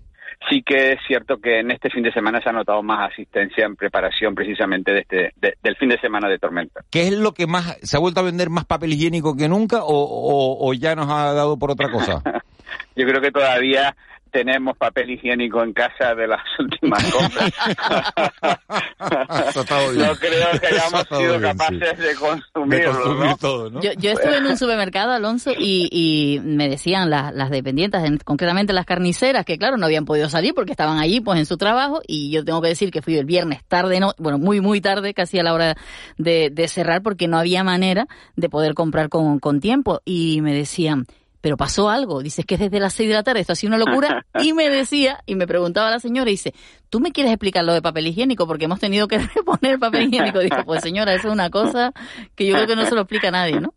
sí 0.50 0.62
que 0.64 0.92
es 0.94 1.00
cierto 1.08 1.38
que 1.38 1.60
en 1.60 1.72
este 1.72 1.90
fin 1.90 2.04
de 2.04 2.14
semana 2.14 2.40
se 2.42 2.50
ha 2.50 2.54
notado 2.54 2.82
más 2.84 3.12
asistencia 3.12 3.66
en 3.66 3.76
preparación 3.76 4.36
precisamente 4.36 4.94
de 4.94 5.00
este, 5.00 5.34
de- 5.36 5.56
del 5.64 5.76
fin 5.78 5.90
de 5.90 6.00
semana 6.00 6.30
de 6.30 6.38
tormenta. 6.38 6.82
¿Qué 6.92 7.08
es 7.08 7.18
lo 7.18 7.34
que 7.34 7.48
más, 7.48 7.78
se 7.82 7.98
ha 7.98 8.00
vuelto 8.00 8.20
a 8.22 8.24
vender 8.24 8.50
más 8.52 8.66
papel 8.66 8.94
higiénico 8.94 9.36
que 9.36 9.50
nunca 9.50 9.84
o, 9.84 9.88
o- 9.96 10.70
o 10.70 10.74
ya 10.76 10.96
nos 10.96 11.10
ha 11.10 11.34
dado 11.34 11.58
por 11.58 11.72
otra 11.72 11.90
cosa? 11.90 12.22
Yo 13.00 13.08
creo 13.08 13.22
que 13.22 13.32
todavía 13.32 13.96
tenemos 14.32 14.78
papel 14.78 15.10
higiénico 15.10 15.64
en 15.64 15.74
casa 15.74 16.14
de 16.14 16.28
las 16.28 16.42
últimas 16.60 17.04
compras. 17.12 17.52
No 19.96 20.16
creo 20.16 20.60
que 20.60 20.68
hayamos 20.68 21.08
sido 21.08 21.40
bien, 21.40 21.58
capaces 21.58 21.98
de 21.98 22.16
consumirlo, 22.16 22.78
De 22.94 23.00
consumir 23.00 23.30
¿no? 23.30 23.38
todo, 23.38 23.70
¿no? 23.72 23.82
Yo, 23.82 23.92
yo 23.98 24.12
estuve 24.12 24.38
en 24.38 24.46
un 24.46 24.58
supermercado, 24.58 25.14
Alonso, 25.14 25.52
y, 25.58 25.90
y 25.92 26.40
me 26.42 26.70
decían 26.70 27.10
las, 27.10 27.34
las 27.34 27.50
dependientes, 27.50 28.04
en- 28.04 28.18
concretamente 28.20 28.74
las 28.74 28.86
carniceras, 28.86 29.46
que 29.46 29.58
claro, 29.58 29.78
no 29.78 29.86
habían 29.86 30.06
podido 30.06 30.30
salir 30.30 30.54
porque 30.54 30.72
estaban 30.72 31.00
allí 31.00 31.22
pues 31.22 31.40
en 31.40 31.46
su 31.46 31.58
trabajo 31.58 32.02
y 32.08 32.32
yo 32.32 32.44
tengo 32.46 32.62
que 32.62 32.70
decir 32.70 32.92
que 32.92 33.02
fui 33.02 33.18
el 33.18 33.26
viernes 33.26 33.64
tarde, 33.68 34.00
no, 34.00 34.14
bueno, 34.18 34.38
muy, 34.38 34.62
muy 34.62 34.82
tarde, 34.82 35.14
casi 35.14 35.40
a 35.40 35.44
la 35.44 35.54
hora 35.54 35.76
de, 36.18 36.50
de 36.52 36.68
cerrar 36.68 37.02
porque 37.02 37.28
no 37.28 37.38
había 37.40 37.64
manera 37.64 38.08
de 38.36 38.50
poder 38.50 38.74
comprar 38.74 39.10
con, 39.10 39.40
con 39.40 39.60
tiempo 39.60 40.02
y 40.06 40.42
me 40.42 40.54
decían, 40.54 41.06
pero 41.42 41.58
pasó 41.58 41.90
algo, 41.90 42.22
dices 42.22 42.46
que 42.46 42.56
es 42.56 42.60
desde 42.60 42.80
las 42.80 42.94
seis 42.94 43.10
de 43.10 43.16
la 43.16 43.24
tarde, 43.24 43.42
esto 43.42 43.54
ha 43.54 43.56
sido 43.56 43.76
una 43.76 43.84
locura, 43.84 44.26
y 44.40 44.54
me 44.54 44.70
decía, 44.70 45.20
y 45.26 45.36
me 45.36 45.48
preguntaba 45.48 45.90
la 45.90 46.00
señora, 46.00 46.30
y 46.30 46.34
dice, 46.34 46.54
¿tú 46.90 47.00
me 47.00 47.12
quieres 47.12 47.32
explicar 47.32 47.64
lo 47.64 47.74
de 47.74 47.82
papel 47.82 48.08
higiénico? 48.08 48.48
Porque 48.48 48.66
hemos 48.66 48.80
tenido 48.80 49.08
que 49.08 49.18
reponer 49.36 49.80
papel 49.80 50.08
higiénico. 50.08 50.40
Digo, 50.40 50.58
pues 50.66 50.82
señora, 50.82 51.14
eso 51.14 51.28
es 51.28 51.34
una 51.34 51.50
cosa 51.50 51.94
que 52.36 52.46
yo 52.46 52.56
creo 52.56 52.68
que 52.68 52.76
no 52.76 52.86
se 52.86 52.96
lo 52.96 53.02
explica 53.02 53.30
a 53.30 53.32
nadie, 53.32 53.60
¿no? 53.60 53.74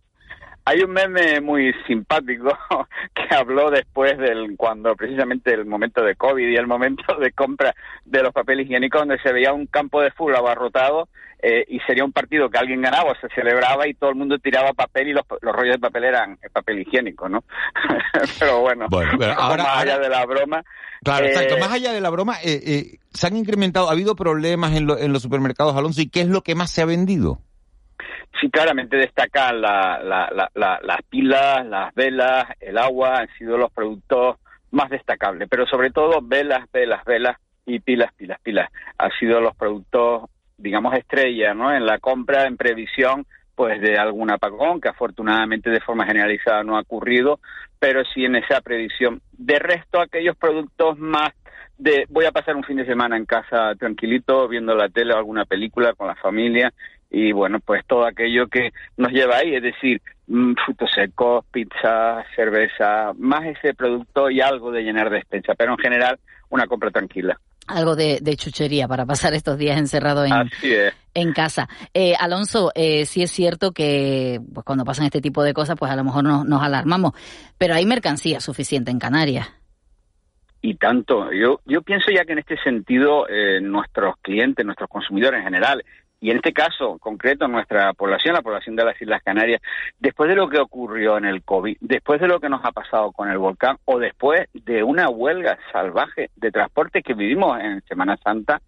Hay 0.65 0.81
un 0.81 0.93
meme 0.93 1.41
muy 1.41 1.75
simpático 1.89 2.57
que 3.15 3.35
habló 3.35 3.71
después 3.71 4.17
del 4.17 4.57
cuando 4.57 4.95
precisamente 4.95 5.53
el 5.53 5.67
momento 5.67 6.05
de 6.05 6.15
COVID 6.15 6.49
y 6.49 6.55
el 6.55 6.69
momento 6.69 7.17
de 7.17 7.33
compra 7.33 7.75
de 8.05 8.23
los 8.23 8.33
papeles 8.33 8.67
higiénicos 8.67 9.01
donde 9.01 9.19
se 9.23 9.33
veía 9.33 9.53
un 9.53 9.67
campo 9.67 10.01
de 10.01 10.13
fútbol 10.13 10.37
abarrotado 10.37 11.09
eh, 11.43 11.65
y 11.69 11.81
sería 11.81 12.05
un 12.05 12.13
partido 12.13 12.49
que 12.49 12.59
alguien 12.59 12.81
ganaba 12.81 13.15
se 13.21 13.29
celebraba 13.35 13.87
y 13.89 13.95
todo 13.95 14.11
el 14.11 14.17
mundo 14.17 14.39
tiraba 14.39 14.73
papel 14.73 15.09
y 15.09 15.13
los, 15.13 15.25
los 15.41 15.55
rollos 15.55 15.75
de 15.75 15.81
papel 15.81 16.05
eran 16.05 16.33
eh, 16.43 16.49
papel 16.53 16.81
higiénico, 16.81 17.29
¿no? 17.29 17.43
pero 18.39 18.61
bueno, 18.61 18.87
Bueno, 18.89 19.13
pero 19.19 19.33
ahora- 19.39 19.65
más 19.65 19.83
allá 19.83 19.95
ahora- 19.95 20.05
de 20.05 20.09
la 20.09 20.27
broma. 20.27 20.63
Claro, 21.05 21.25
eh, 21.27 21.29
exacto. 21.31 21.59
Más 21.59 21.73
allá 21.73 21.93
de 21.93 22.01
la 22.01 22.11
broma, 22.11 22.37
eh, 22.45 22.61
eh, 22.65 22.99
se 23.11 23.27
han 23.27 23.37
incrementado, 23.37 23.89
ha 23.89 23.93
habido 23.93 24.15
problemas 24.15 24.75
en, 24.77 24.87
lo- 24.87 24.99
en 24.99 25.13
los 25.13 25.21
supermercados, 25.23 25.75
Alonso, 25.77 26.01
¿y 26.01 26.09
qué 26.09 26.21
es 26.21 26.29
lo 26.29 26.43
que 26.43 26.55
más 26.55 26.71
se 26.71 26.81
ha 26.83 26.87
vendido? 26.87 27.39
Sí, 28.41 28.49
claramente 28.51 28.97
destacan 28.97 29.61
la- 29.61 30.01
la- 30.03 30.49
las 30.83 31.03
pilas, 31.09 31.67
las 31.67 31.93
velas, 31.95 32.47
el 32.61 32.79
agua, 32.79 33.19
han 33.19 33.29
sido 33.39 33.57
los 33.59 33.73
productos 33.73 34.37
más 34.71 34.91
destacables, 34.91 35.49
pero 35.51 35.67
sobre 35.67 35.91
todo 35.91 36.21
velas, 36.23 36.67
velas, 36.73 37.05
velas 37.05 37.37
y 37.67 37.79
pilas, 37.81 38.13
pilas, 38.15 38.41
pilas. 38.43 38.71
Han 38.99 39.11
sido 39.21 39.41
los 39.41 39.55
productos, 39.55 40.31
digamos, 40.63 40.95
estrella, 40.95 41.55
¿no? 41.55 41.75
En 41.75 41.85
la 41.85 41.99
compra, 41.99 42.47
en 42.47 42.57
previsión, 42.57 43.27
pues 43.55 43.81
de 43.81 43.99
algún 43.99 44.31
apagón, 44.31 44.81
que 44.81 44.89
afortunadamente 44.89 45.71
de 45.71 45.81
forma 45.81 46.07
generalizada 46.07 46.63
no 46.63 46.77
ha 46.77 46.81
ocurrido, 46.81 47.41
pero 47.79 48.03
sí 48.15 48.25
en 48.25 48.37
esa 48.37 48.61
previsión. 48.61 49.21
De 49.33 49.59
resto, 49.59 50.01
aquellos 50.01 50.37
productos 50.37 50.99
más 50.99 51.33
de 51.79 52.07
voy 52.09 52.25
a 52.27 52.33
pasar 52.33 52.55
un 52.55 52.63
fin 52.63 52.77
de 52.77 52.87
semana 52.87 53.17
en 53.17 53.27
casa 53.27 53.75
tranquilito, 53.75 54.47
viendo 54.47 54.75
la 54.75 54.89
tele 54.89 55.15
o 55.15 55.19
alguna 55.19 55.45
película 55.45 55.95
con 55.95 56.07
la 56.07 56.15
familia, 56.15 56.73
y 57.11 57.33
bueno, 57.33 57.61
pues 57.61 57.85
todo 57.87 58.07
aquello 58.07 58.47
que 58.47 58.71
nos 58.97 59.13
lleva 59.13 59.37
ahí, 59.37 59.55
es 59.55 59.63
decir, 59.63 60.01
mm, 60.29 60.55
frutos 60.65 60.91
secos, 60.95 61.45
pizza, 61.53 62.25
cerveza, 62.35 63.13
más 63.19 63.45
ese 63.45 63.75
producto 63.75 64.31
y 64.31 64.41
algo 64.41 64.71
de 64.71 64.83
llenar 64.83 65.11
despensa, 65.11 65.55
pero 65.55 65.73
en 65.73 65.79
general 65.79 66.19
una 66.49 66.67
compra 66.67 66.91
tranquila. 66.91 67.39
Algo 67.67 67.95
de, 67.95 68.19
de 68.21 68.37
chuchería 68.37 68.89
para 68.89 69.07
pasar 69.07 69.35
estos 69.35 69.57
días 69.57 69.79
encerrado 69.79 70.25
en, 70.25 70.33
en 71.15 71.33
casa. 71.33 71.69
Eh, 71.95 72.15
Alonso, 72.19 72.73
eh, 72.75 73.07
sí 73.07 73.23
es 73.23 73.31
cierto 73.31 73.73
que 73.73 74.41
pues, 74.53 74.65
cuando 74.65 74.85
pasan 74.85 75.07
este 75.07 75.21
tipo 75.21 75.43
de 75.43 75.55
cosas, 75.55 75.77
pues 75.79 75.93
a 75.93 75.97
lo 75.97 76.05
mejor 76.05 76.25
nos, 76.25 76.45
nos 76.45 76.63
alarmamos, 76.63 77.13
pero 77.59 77.75
hay 77.75 77.87
mercancía 77.87 78.41
suficiente 78.41 78.91
en 78.91 78.99
Canarias. 78.99 79.49
Y 80.65 80.77
tanto, 80.77 81.33
yo, 81.33 81.61
yo 81.67 81.83
pienso 81.83 82.13
ya 82.13 82.25
que 82.25 82.33
en 82.33 82.39
este 82.39 82.57
sentido 82.63 83.27
eh, 83.29 83.61
nuestros 83.61 84.15
clientes, 84.23 84.65
nuestros 84.65 84.89
consumidores 84.89 85.39
en 85.39 85.45
general, 85.45 85.85
y 86.23 86.31
en 86.31 86.37
este 86.37 86.53
caso 86.53 86.99
concreto 87.01 87.49
nuestra 87.49 87.93
población, 87.95 88.35
la 88.35 88.43
población 88.43 88.77
de 88.77 88.85
las 88.85 89.03
Islas 89.03 89.23
Canarias, 89.25 89.61
después 89.99 90.31
de 90.31 90.37
lo 90.37 90.49
que 90.49 90.59
ocurrió 90.61 91.19
en 91.19 91.25
el 91.25 91.43
COVID, 91.43 91.79
después 91.81 92.21
de 92.21 92.29
lo 92.29 92.39
que 92.39 92.49
nos 92.49 92.65
ha 92.65 92.71
pasado 92.71 93.11
con 93.11 93.29
el 93.29 93.39
volcán 93.39 93.77
o 93.85 93.99
después 93.99 94.49
de 94.55 94.85
una 94.85 95.09
huelga 95.09 95.59
salvaje 95.73 96.31
de 96.37 96.53
transporte 96.53 97.03
que 97.03 97.15
vivimos 97.15 97.59
en 97.61 97.83
Semana 97.83 98.17
Santa, 98.23 98.63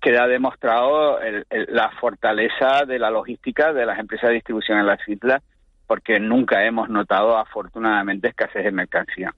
queda 0.00 0.26
demostrado 0.26 1.20
el- 1.20 1.46
el- 1.48 1.68
la 1.70 1.90
fortaleza 1.92 2.84
de 2.84 2.98
la 2.98 3.10
logística 3.10 3.72
de 3.72 3.86
las 3.86 4.00
empresas 4.00 4.28
de 4.28 4.34
distribución 4.34 4.80
en 4.80 4.86
las 4.86 5.08
islas, 5.08 5.42
porque 5.86 6.18
nunca 6.18 6.64
hemos 6.64 6.88
notado 6.88 7.38
afortunadamente 7.38 8.28
escasez 8.28 8.64
de 8.64 8.72
mercancía. 8.72 9.32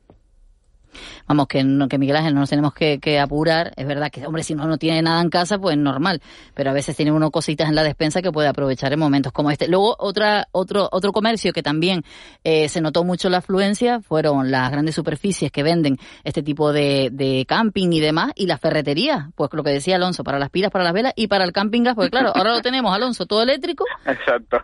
Vamos, 1.27 1.47
que, 1.47 1.65
no, 1.65 1.89
que 1.89 1.99
Miguel 1.99 2.17
Ángel 2.17 2.35
no 2.35 2.41
nos 2.41 2.51
tenemos 2.51 2.75
que, 2.75 2.99
que 2.99 3.19
apurar. 3.19 3.73
Es 3.77 3.87
verdad 3.87 4.11
que, 4.11 4.27
hombre, 4.27 4.43
si 4.43 4.55
uno 4.55 4.67
no 4.67 4.79
tiene 4.79 5.03
nada 5.03 5.21
en 5.21 5.31
casa, 5.31 5.59
pues 5.59 5.77
normal. 5.77 6.21
Pero 6.55 6.71
a 6.71 6.73
veces 6.73 6.97
tiene 6.97 7.13
uno 7.13 7.31
cositas 7.31 7.69
en 7.69 7.75
la 7.75 7.83
despensa 7.83 8.23
que 8.23 8.33
puede 8.33 8.49
aprovechar 8.49 8.93
en 8.93 8.99
momentos 8.99 9.33
como 9.33 9.51
este. 9.51 9.69
Luego, 9.69 9.97
otra, 9.99 10.49
otro, 10.53 10.89
otro 10.91 11.13
comercio 11.13 11.53
que 11.53 11.63
también 11.63 12.05
eh, 12.45 12.69
se 12.69 12.81
notó 12.81 13.05
mucho 13.05 13.29
la 13.29 13.39
afluencia 13.39 14.01
fueron 14.01 14.51
las 14.51 14.71
grandes 14.71 14.95
superficies 14.95 15.51
que 15.51 15.63
venden 15.63 15.99
este 16.25 16.43
tipo 16.43 16.73
de, 16.73 17.11
de 17.13 17.45
camping 17.47 17.93
y 17.93 18.01
demás, 18.01 18.33
y 18.35 18.47
las 18.47 18.61
ferreterías. 18.61 19.27
Pues 19.35 19.51
lo 19.53 19.63
que 19.63 19.71
decía 19.71 19.97
Alonso, 19.97 20.25
para 20.25 20.39
las 20.39 20.51
pilas, 20.51 20.71
para 20.71 20.85
las 20.85 20.93
velas 20.93 21.13
y 21.17 21.27
para 21.27 21.45
el 21.45 21.53
camping 21.53 21.83
gas, 21.83 21.95
porque 21.95 22.11
claro, 22.11 22.33
ahora 22.35 22.53
lo 22.53 22.63
tenemos, 22.63 22.95
Alonso, 22.95 23.27
todo 23.27 23.43
eléctrico. 23.43 23.85
Exacto. 24.07 24.59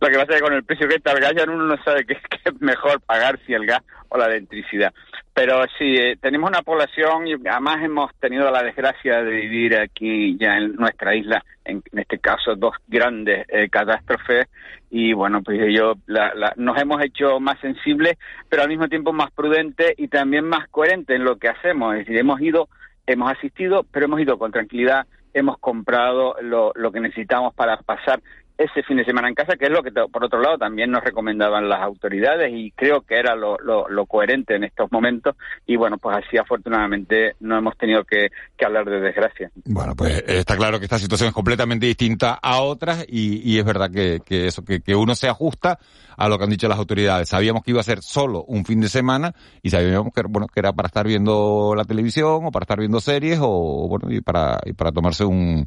Lo 0.00 0.08
que 0.08 0.14
pasa 0.14 0.32
es 0.32 0.36
que 0.36 0.42
con 0.42 0.54
el 0.54 0.64
precio 0.64 0.88
que 0.88 0.94
está 0.96 1.12
el 1.12 1.20
gas 1.20 1.34
ya 1.36 1.44
uno 1.44 1.64
no 1.64 1.82
sabe 1.84 2.04
qué, 2.06 2.14
es 2.44 2.60
mejor 2.60 3.00
pagar, 3.02 3.38
si 3.46 3.52
el 3.52 3.66
gas 3.66 3.82
o 4.08 4.16
la 4.18 4.26
electricidad. 4.26 4.92
Pero 5.34 5.62
sí, 5.78 5.96
eh, 5.96 6.16
tenemos 6.20 6.50
una 6.50 6.62
población 6.62 7.26
y 7.28 7.34
además 7.48 7.82
hemos 7.84 8.12
tenido 8.16 8.50
la 8.50 8.62
desgracia 8.62 9.22
de 9.22 9.30
vivir 9.30 9.76
aquí 9.78 10.36
ya 10.38 10.56
en 10.56 10.74
nuestra 10.74 11.14
isla, 11.14 11.44
en, 11.64 11.82
en 11.92 11.98
este 12.00 12.18
caso 12.18 12.56
dos 12.56 12.74
grandes 12.88 13.46
eh, 13.48 13.68
catástrofes 13.68 14.48
y 14.90 15.12
bueno, 15.12 15.40
pues 15.42 15.60
yo 15.72 15.94
la- 16.06 16.34
la- 16.34 16.52
nos 16.56 16.76
hemos 16.80 17.00
hecho 17.02 17.38
más 17.38 17.60
sensibles, 17.60 18.18
pero 18.48 18.62
al 18.62 18.68
mismo 18.68 18.88
tiempo 18.88 19.12
más 19.12 19.30
prudentes 19.30 19.94
y 19.98 20.08
también 20.08 20.44
más 20.46 20.66
coherentes 20.68 21.14
en 21.14 21.24
lo 21.24 21.36
que 21.36 21.48
hacemos. 21.48 21.92
Es 21.94 22.00
decir, 22.00 22.18
hemos 22.18 22.40
ido, 22.40 22.68
hemos 23.06 23.30
asistido, 23.30 23.84
pero 23.92 24.06
hemos 24.06 24.20
ido 24.20 24.36
con 24.36 24.50
tranquilidad, 24.50 25.06
hemos 25.32 25.58
comprado 25.58 26.34
lo 26.42 26.90
que 26.90 27.00
necesitamos 27.00 27.54
para 27.54 27.76
pasar 27.76 28.20
ese 28.60 28.82
fin 28.82 28.98
de 28.98 29.06
semana 29.06 29.28
en 29.28 29.34
casa, 29.34 29.56
que 29.56 29.64
es 29.64 29.70
lo 29.70 29.82
que, 29.82 29.90
por 29.90 30.22
otro 30.22 30.38
lado, 30.38 30.58
también 30.58 30.90
nos 30.90 31.02
recomendaban 31.02 31.66
las 31.66 31.80
autoridades 31.80 32.52
y 32.52 32.70
creo 32.72 33.00
que 33.00 33.14
era 33.14 33.34
lo, 33.34 33.56
lo, 33.58 34.06
coherente 34.06 34.54
en 34.54 34.64
estos 34.64 34.92
momentos. 34.92 35.34
Y 35.66 35.76
bueno, 35.76 35.96
pues 35.96 36.18
así 36.18 36.36
afortunadamente 36.36 37.36
no 37.40 37.56
hemos 37.56 37.76
tenido 37.78 38.04
que, 38.04 38.28
hablar 38.62 38.84
de 38.84 39.00
desgracia. 39.00 39.50
Bueno, 39.64 39.94
pues 39.96 40.18
eh, 40.18 40.40
está 40.40 40.56
claro 40.58 40.78
que 40.78 40.84
esta 40.84 40.98
situación 40.98 41.28
es 41.28 41.34
completamente 41.34 41.86
distinta 41.86 42.38
a 42.42 42.60
otras 42.60 43.06
y, 43.08 43.58
es 43.58 43.64
verdad 43.64 43.90
que, 43.90 44.20
eso, 44.46 44.62
que, 44.62 44.94
uno 44.94 45.14
se 45.14 45.28
ajusta 45.28 45.78
a 46.18 46.28
lo 46.28 46.36
que 46.36 46.44
han 46.44 46.50
dicho 46.50 46.68
las 46.68 46.78
autoridades. 46.78 47.30
Sabíamos 47.30 47.62
que 47.62 47.70
iba 47.70 47.80
a 47.80 47.84
ser 47.84 48.02
solo 48.02 48.44
un 48.44 48.66
fin 48.66 48.82
de 48.82 48.90
semana 48.90 49.34
y 49.62 49.70
sabíamos 49.70 50.12
que, 50.14 50.20
bueno, 50.28 50.46
que 50.46 50.60
era 50.60 50.74
para 50.74 50.88
estar 50.88 51.06
viendo 51.06 51.72
la 51.74 51.84
televisión 51.84 52.44
o 52.44 52.50
para 52.50 52.64
estar 52.64 52.78
viendo 52.78 53.00
series 53.00 53.38
o, 53.40 53.88
bueno, 53.88 54.12
y 54.12 54.20
para, 54.20 54.58
y 54.66 54.74
para 54.74 54.92
tomarse 54.92 55.24
un, 55.24 55.66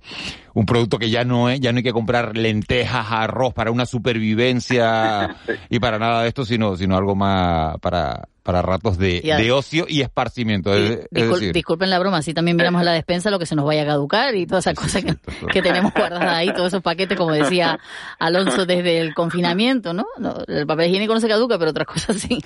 un 0.54 0.66
producto 0.68 1.00
que 1.00 1.10
ya 1.10 1.24
no 1.24 1.50
es, 1.50 1.60
ya 1.60 1.72
no 1.72 1.78
hay 1.78 1.84
que 1.84 1.92
comprar 1.94 2.38
lentejas, 2.38 2.83
arroz 2.92 3.54
para 3.54 3.72
una 3.72 3.86
supervivencia 3.86 5.36
y 5.70 5.80
para 5.80 6.00
nada 6.00 6.24
de 6.24 6.30
esto, 6.30 6.46
sino, 6.46 6.76
sino 6.76 6.98
algo 6.98 7.16
más 7.16 7.78
para, 7.80 8.28
para 8.44 8.62
ratos 8.62 8.98
de, 8.98 9.22
Y 9.24 9.32
a- 9.32 9.38
de 9.38 9.52
ocio 9.52 9.86
y 9.88 10.02
esparcimiento. 10.02 10.74
Es, 10.74 10.92
es 10.92 11.10
Discul- 11.12 11.34
decir, 11.36 11.54
disculpen 11.54 11.90
la 11.90 11.98
broma, 12.00 12.18
así 12.18 12.34
también 12.34 12.58
miramos 12.58 12.84
la 12.84 12.92
despensa, 12.92 13.32
lo 13.32 13.40
que 13.40 13.46
se 13.46 13.56
nos 13.56 13.66
vaya 13.66 13.84
a 13.84 13.86
caducar 13.86 14.36
y 14.36 14.46
todas 14.46 14.68
esas 14.68 14.76
cosas 14.78 15.04
que, 15.04 15.16
que 15.52 15.62
tenemos 15.62 15.94
guardadas 15.94 16.28
ahí, 16.30 16.54
todos 16.54 16.68
esos 16.68 16.82
paquetes, 16.84 17.18
como 17.18 17.32
decía 17.32 17.80
Alonso 18.20 18.66
desde 18.66 19.00
el 19.00 19.14
confinamiento, 19.14 19.94
¿no? 19.94 20.06
No, 20.20 20.36
El 20.48 20.68
papel 20.68 20.90
higiénico 20.90 21.14
no 21.14 21.20
se 21.22 21.28
caduca, 21.28 21.58
pero 21.58 21.72
otras 21.72 21.88
cosas 21.88 22.18
sí. 22.18 22.38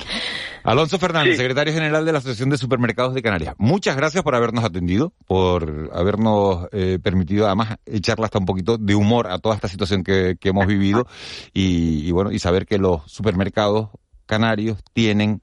Alonso 0.63 0.99
Fernández, 0.99 1.37
secretario 1.37 1.73
general 1.73 2.05
de 2.05 2.11
la 2.11 2.19
Asociación 2.19 2.49
de 2.49 2.57
Supermercados 2.57 3.13
de 3.13 3.21
Canarias. 3.21 3.55
Muchas 3.57 3.95
gracias 3.95 4.23
por 4.23 4.35
habernos 4.35 4.63
atendido, 4.63 5.13
por 5.25 5.89
habernos 5.93 6.67
eh, 6.71 6.99
permitido 7.01 7.45
además 7.47 7.77
echarle 7.85 8.25
hasta 8.25 8.37
un 8.39 8.45
poquito 8.45 8.77
de 8.77 8.93
humor 8.95 9.27
a 9.27 9.39
toda 9.39 9.55
esta 9.55 9.67
situación 9.67 10.03
que, 10.03 10.35
que 10.39 10.49
hemos 10.49 10.67
vivido 10.67 11.07
y, 11.53 12.07
y 12.07 12.11
bueno, 12.11 12.31
y 12.31 12.39
saber 12.39 12.65
que 12.65 12.77
los 12.77 13.01
supermercados 13.11 13.89
canarios 14.25 14.77
tienen 14.93 15.41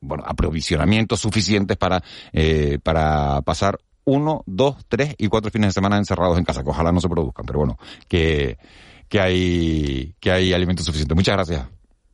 bueno, 0.00 0.24
aprovisionamientos 0.26 1.20
suficientes 1.20 1.76
para, 1.76 2.02
eh, 2.32 2.78
para 2.82 3.40
pasar 3.42 3.78
uno, 4.04 4.42
dos, 4.46 4.76
tres 4.88 5.14
y 5.18 5.28
cuatro 5.28 5.50
fines 5.50 5.68
de 5.68 5.72
semana 5.72 5.98
encerrados 5.98 6.38
en 6.38 6.44
casa, 6.44 6.62
que 6.62 6.70
ojalá 6.70 6.92
no 6.92 7.00
se 7.00 7.08
produzcan, 7.08 7.44
pero 7.46 7.58
bueno, 7.58 7.78
que, 8.08 8.56
que 9.08 9.20
hay, 9.20 10.14
que 10.20 10.30
hay 10.30 10.52
alimentos 10.52 10.86
suficientes. 10.86 11.14
Muchas 11.14 11.34
gracias. 11.34 11.68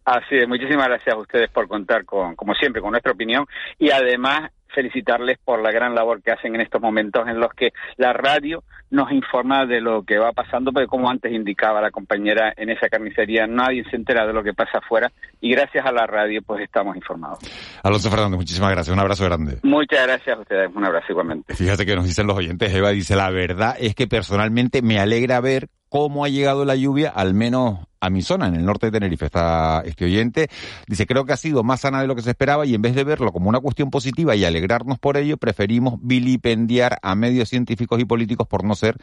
Así 0.04 0.36
es, 0.36 0.46
muchísimas 0.46 0.86
gracias 0.86 1.14
a 1.14 1.18
ustedes 1.18 1.48
por 1.50 1.66
contar 1.66 2.04
con, 2.04 2.36
como 2.36 2.52
siempre, 2.54 2.82
con 2.82 2.90
nuestra 2.90 3.12
opinión 3.12 3.46
y 3.78 3.90
además 3.90 4.50
felicitarles 4.74 5.38
por 5.44 5.62
la 5.62 5.70
gran 5.70 5.94
labor 5.94 6.22
que 6.22 6.32
hacen 6.32 6.54
en 6.54 6.60
estos 6.60 6.80
momentos 6.80 7.26
en 7.28 7.40
los 7.40 7.52
que 7.54 7.72
la 7.96 8.12
radio 8.12 8.62
nos 8.90 9.10
informa 9.12 9.66
de 9.66 9.80
lo 9.80 10.02
que 10.02 10.18
va 10.18 10.32
pasando, 10.32 10.72
porque 10.72 10.86
como 10.86 11.10
antes 11.10 11.32
indicaba 11.32 11.80
la 11.80 11.90
compañera 11.90 12.52
en 12.56 12.70
esa 12.70 12.88
carnicería, 12.88 13.46
nadie 13.46 13.84
se 13.90 13.96
entera 13.96 14.26
de 14.26 14.32
lo 14.32 14.42
que 14.42 14.52
pasa 14.52 14.78
afuera 14.78 15.10
y 15.40 15.50
gracias 15.50 15.84
a 15.86 15.92
la 15.92 16.06
radio 16.06 16.42
pues 16.42 16.62
estamos 16.62 16.96
informados. 16.96 17.38
Alonso 17.82 18.10
Fernández, 18.10 18.38
muchísimas 18.38 18.70
gracias. 18.70 18.94
Un 18.94 19.00
abrazo 19.00 19.24
grande. 19.24 19.58
Muchas 19.62 20.06
gracias 20.06 20.36
a 20.36 20.40
ustedes, 20.40 20.70
un 20.74 20.84
abrazo 20.84 21.06
igualmente. 21.10 21.54
Fíjate 21.54 21.86
que 21.86 21.96
nos 21.96 22.04
dicen 22.04 22.26
los 22.26 22.36
oyentes, 22.36 22.74
Eva 22.74 22.90
dice, 22.90 23.16
la 23.16 23.30
verdad 23.30 23.76
es 23.78 23.94
que 23.94 24.06
personalmente 24.06 24.82
me 24.82 24.98
alegra 24.98 25.40
ver 25.40 25.68
cómo 25.88 26.24
ha 26.24 26.28
llegado 26.28 26.64
la 26.64 26.74
lluvia, 26.74 27.10
al 27.10 27.34
menos 27.34 27.86
a 28.04 28.11
mi 28.11 28.23
zona, 28.23 28.46
en 28.49 28.54
el 28.54 28.64
norte 28.64 28.87
de 28.87 28.92
Tenerife. 28.92 29.26
Está 29.26 29.82
este 29.84 30.04
oyente, 30.04 30.49
dice, 30.87 31.06
creo 31.06 31.25
que 31.25 31.32
ha 31.32 31.37
sido 31.37 31.62
más 31.62 31.80
sana 31.80 32.00
de 32.00 32.06
lo 32.06 32.14
que 32.14 32.23
se 32.23 32.30
esperaba 32.30 32.66
y 32.66 32.75
en 32.75 32.82
vez 32.82 32.94
de 32.94 33.04
verlo 33.04 33.32
como 33.32 33.49
una 33.49 33.61
cuestión 33.61 33.90
positiva 33.90 34.37
y 34.37 34.44
alegrarnos 34.44 34.99
por 34.99 35.16
ello, 35.16 35.37
preferimos 35.37 35.94
vilipendiar 36.02 36.99
a 37.02 37.14
medios 37.14 37.49
científicos 37.49 38.00
y 38.00 38.04
políticos 38.04 38.46
por 38.46 38.64
no 38.64 38.75
ser 38.75 38.96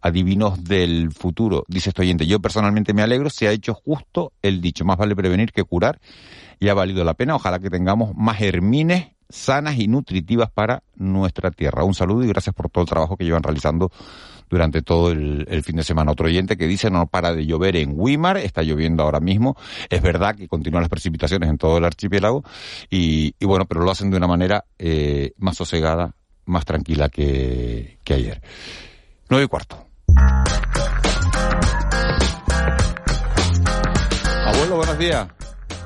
adivinos 0.00 0.64
del 0.64 1.12
futuro. 1.12 1.64
Dice 1.68 1.90
este 1.90 2.02
oyente, 2.02 2.26
yo 2.26 2.40
personalmente 2.40 2.92
me 2.92 3.02
alegro, 3.02 3.30
se 3.30 3.48
ha 3.48 3.52
hecho 3.52 3.74
justo 3.74 4.32
el 4.42 4.60
dicho, 4.60 4.84
más 4.84 4.98
vale 4.98 5.16
prevenir 5.16 5.52
que 5.52 5.62
curar 5.62 6.00
y 6.60 6.68
ha 6.68 6.74
valido 6.74 7.04
la 7.04 7.14
pena. 7.14 7.36
Ojalá 7.36 7.58
que 7.58 7.70
tengamos 7.70 8.14
más 8.16 8.40
hermines 8.40 9.12
sanas 9.28 9.78
y 9.78 9.88
nutritivas 9.88 10.50
para 10.50 10.82
nuestra 10.96 11.50
tierra. 11.50 11.84
Un 11.84 11.94
saludo 11.94 12.24
y 12.24 12.28
gracias 12.28 12.54
por 12.54 12.68
todo 12.68 12.82
el 12.82 12.90
trabajo 12.90 13.16
que 13.16 13.24
llevan 13.24 13.42
realizando 13.42 13.90
durante 14.52 14.82
todo 14.82 15.10
el, 15.10 15.46
el 15.48 15.62
fin 15.62 15.76
de 15.76 15.82
semana. 15.82 16.12
Otro 16.12 16.26
oyente 16.26 16.58
que 16.58 16.66
dice 16.66 16.90
no 16.90 17.06
para 17.06 17.32
de 17.32 17.46
llover 17.46 17.74
en 17.76 17.94
Wimar, 17.96 18.36
está 18.36 18.62
lloviendo 18.62 19.02
ahora 19.02 19.18
mismo. 19.18 19.56
Es 19.88 20.02
verdad 20.02 20.36
que 20.36 20.46
continúan 20.46 20.82
las 20.82 20.90
precipitaciones 20.90 21.48
en 21.48 21.56
todo 21.56 21.78
el 21.78 21.84
archipiélago 21.86 22.44
y, 22.90 23.34
y 23.38 23.46
bueno, 23.46 23.64
pero 23.64 23.80
lo 23.80 23.90
hacen 23.90 24.10
de 24.10 24.18
una 24.18 24.26
manera 24.26 24.66
eh, 24.78 25.32
más 25.38 25.56
sosegada, 25.56 26.14
más 26.44 26.66
tranquila 26.66 27.08
que, 27.08 27.98
que 28.04 28.12
ayer. 28.12 28.42
Nueve 29.30 29.46
y 29.46 29.48
cuarto. 29.48 29.86
Abuelo, 34.44 34.76
buenos 34.76 34.98
días. 34.98 35.28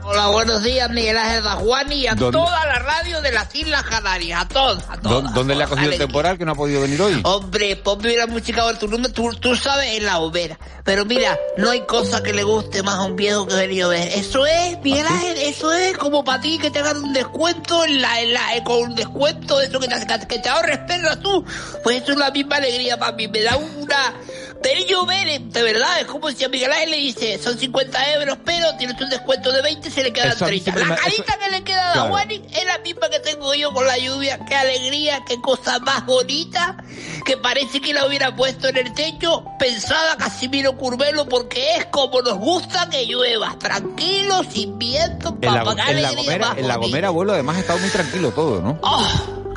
Hola, 0.09 0.29
buenos 0.29 0.63
días, 0.63 0.89
Miguel 0.91 1.19
Ángel 1.19 1.43
Juan 1.43 1.91
y 1.93 2.07
a 2.07 2.15
¿Dónde- 2.15 2.39
toda 2.39 2.65
la 2.67 2.79
radio 2.79 3.21
de 3.21 3.33
las 3.33 3.53
Islas 3.55 3.83
Canarias, 3.83 4.41
a 4.43 4.47
todas, 4.49 4.85
a 4.89 4.97
todas. 5.01 5.25
¿Dó- 5.25 5.35
¿Dónde 5.35 5.57
le 5.57 5.65
ha 5.65 5.67
cogido 5.67 5.91
el 5.91 5.99
temporal 5.99 6.39
que 6.39 6.45
no 6.45 6.53
ha 6.53 6.55
podido 6.55 6.81
venir 6.83 7.03
hoy? 7.03 7.21
Hombre, 7.25 7.75
ponme 7.77 8.15
la 8.17 8.29
música 8.29 8.63
ahora, 8.63 8.79
tú, 8.79 8.87
no 8.87 8.99
me- 8.99 9.09
tú, 9.09 9.35
tú 9.35 9.57
sabes, 9.57 9.97
en 9.97 10.05
la 10.07 10.19
hoguera. 10.21 10.59
Pero 10.85 11.05
mira, 11.05 11.37
no 11.57 11.71
hay 11.71 11.81
cosa 11.87 12.23
que 12.23 12.33
le 12.33 12.45
guste 12.45 12.85
más 12.85 12.95
a 12.95 13.03
un 13.03 13.17
viejo 13.17 13.49
que 13.49 13.55
venir 13.57 13.83
a 13.83 13.89
ver. 13.89 14.09
Eso 14.15 14.47
es, 14.47 14.79
Miguel 14.85 15.07
Ángel, 15.09 15.39
eso 15.39 15.73
es 15.73 15.99
como 15.99 16.23
para 16.23 16.41
ti 16.41 16.59
que 16.59 16.71
te 16.71 16.79
hagan 16.79 16.99
un 17.03 17.13
descuento 17.13 17.85
en 17.85 18.01
la, 18.01 18.21
en 18.21 18.33
la, 18.33 18.55
eh, 18.57 18.63
con 18.63 18.79
un 18.79 18.95
descuento, 18.95 19.61
eso 19.61 19.81
que 19.81 19.89
te, 19.89 20.27
que 20.29 20.39
te 20.39 20.49
ahorres 20.49 20.79
perras 20.87 21.19
tú. 21.21 21.45
Pues 21.83 22.03
eso 22.03 22.13
es 22.13 22.19
la 22.19 22.31
misma 22.31 22.57
alegría 22.57 22.97
para 22.97 23.11
mí, 23.13 23.27
me 23.27 23.43
da 23.43 23.57
una... 23.57 24.15
Pero 24.63 24.81
yo 24.87 25.07
ver, 25.07 25.41
de 25.41 25.63
verdad, 25.63 26.01
es 26.01 26.07
como 26.07 26.31
si 26.31 26.43
a 26.45 26.49
Miguel 26.49 26.73
Ángel 26.73 26.91
le 26.91 26.97
dice, 26.97 27.39
son 27.39 27.57
50 27.59 28.13
euros, 28.15 28.39
pero 28.45 28.75
tienes 28.77 29.01
un 29.01 29.09
descuento 29.11 29.53
de 29.53 29.63
20, 29.63 29.91
se 29.91 30.03
le 30.03 30.13
quedan 30.13 30.31
Eso 30.33 30.45
a 30.45 30.49
mí 30.49 30.61
30. 30.61 30.65
siempre 30.65 30.83
La 30.83 30.89
me- 30.89 30.95
eso- 30.95 31.05
carita 31.05 31.39
que 31.39 31.51
le 31.51 31.63
queda 31.65 31.91
a 31.91 31.93
Claro. 31.93 32.09
Juani 32.11 32.43
es 32.53 32.65
la 32.65 32.79
misma 32.79 33.09
que 33.09 33.21
tengo 33.21 33.55
yo 33.55 33.73
con 33.73 33.87
la 33.87 33.97
lluvia. 33.99 34.39
Qué 34.47 34.55
alegría, 34.57 35.23
qué 35.27 35.41
cosa 35.41 35.79
más 35.81 36.05
bonita. 36.07 36.77
Que 37.25 37.37
parece 37.37 37.81
que 37.81 37.93
la 37.93 38.07
hubiera 38.07 38.35
puesto 38.35 38.69
en 38.69 38.77
el 38.79 38.93
techo 38.95 39.45
pensada 39.59 40.17
Casimiro 40.17 40.77
Curvelo 40.77 41.29
porque 41.29 41.77
es 41.77 41.87
como 41.87 42.23
nos 42.23 42.39
gusta 42.39 42.89
que 42.91 43.05
llueva. 43.07 43.57
Tranquilo, 43.59 44.43
sin 44.53 44.79
viento, 44.79 45.37
En 45.41 45.55
la, 45.55 45.65
papá, 45.65 45.85
qué 45.85 45.91
en 45.93 46.03
la 46.03 46.13
Gomera, 46.13 46.55
en 46.57 46.69
la. 46.69 46.77
Gomera, 46.77 47.09
abuelo, 47.09 47.33
además 47.35 47.57
ha 47.57 47.61
estado 47.61 47.79
muy 47.79 47.91
tranquilo 47.91 48.31
todo, 48.33 48.61
¿no? 48.63 48.79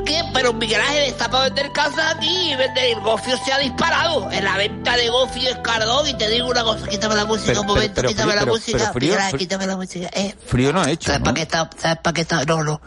¿Qué? 0.05 0.23
Pero 0.33 0.53
Miguel 0.53 0.81
Ángel 0.81 1.03
está 1.03 1.29
para 1.29 1.45
vender 1.45 1.71
casas 1.71 2.15
aquí 2.15 2.51
y 2.51 2.55
vender 2.55 2.85
el 2.85 2.99
gofio 3.01 3.37
se 3.45 3.51
ha 3.53 3.59
disparado. 3.59 4.31
En 4.31 4.43
la 4.43 4.57
venta 4.57 4.95
de 4.95 5.09
gofio 5.09 5.49
es 5.49 5.57
cardón 5.57 6.07
y 6.07 6.13
te 6.15 6.29
digo 6.29 6.47
una 6.47 6.63
cosa, 6.63 6.87
quítame 6.87 7.15
la 7.15 7.25
música 7.25 7.47
Pero- 7.47 7.61
un 7.61 7.67
momento, 7.67 7.93
pero 7.95 8.09
quítame 8.09 8.31
frío- 8.31 8.35
la 8.35 8.41
pero- 8.41 8.53
música. 8.53 8.77
pero 8.77 8.93
frío- 8.93 8.99
Miguel 9.09 9.17
Ángel, 9.19 9.29
frío- 9.31 9.39
quítame 9.39 9.67
la 9.67 9.75
música. 9.77 10.09
Eh, 10.13 10.35
Frío 10.47 10.73
no 10.73 10.81
ha 10.81 10.89
hecho, 10.89 11.07
¿Sabes 11.07 11.19
¿no? 11.19 11.23
para 11.25 11.35
qué 11.35 11.41
está? 11.41 11.69
¿Sabes 11.77 11.97
para 12.01 12.13
qué 12.13 12.21
está? 12.21 12.45
No, 12.45 12.63
no. 12.63 12.81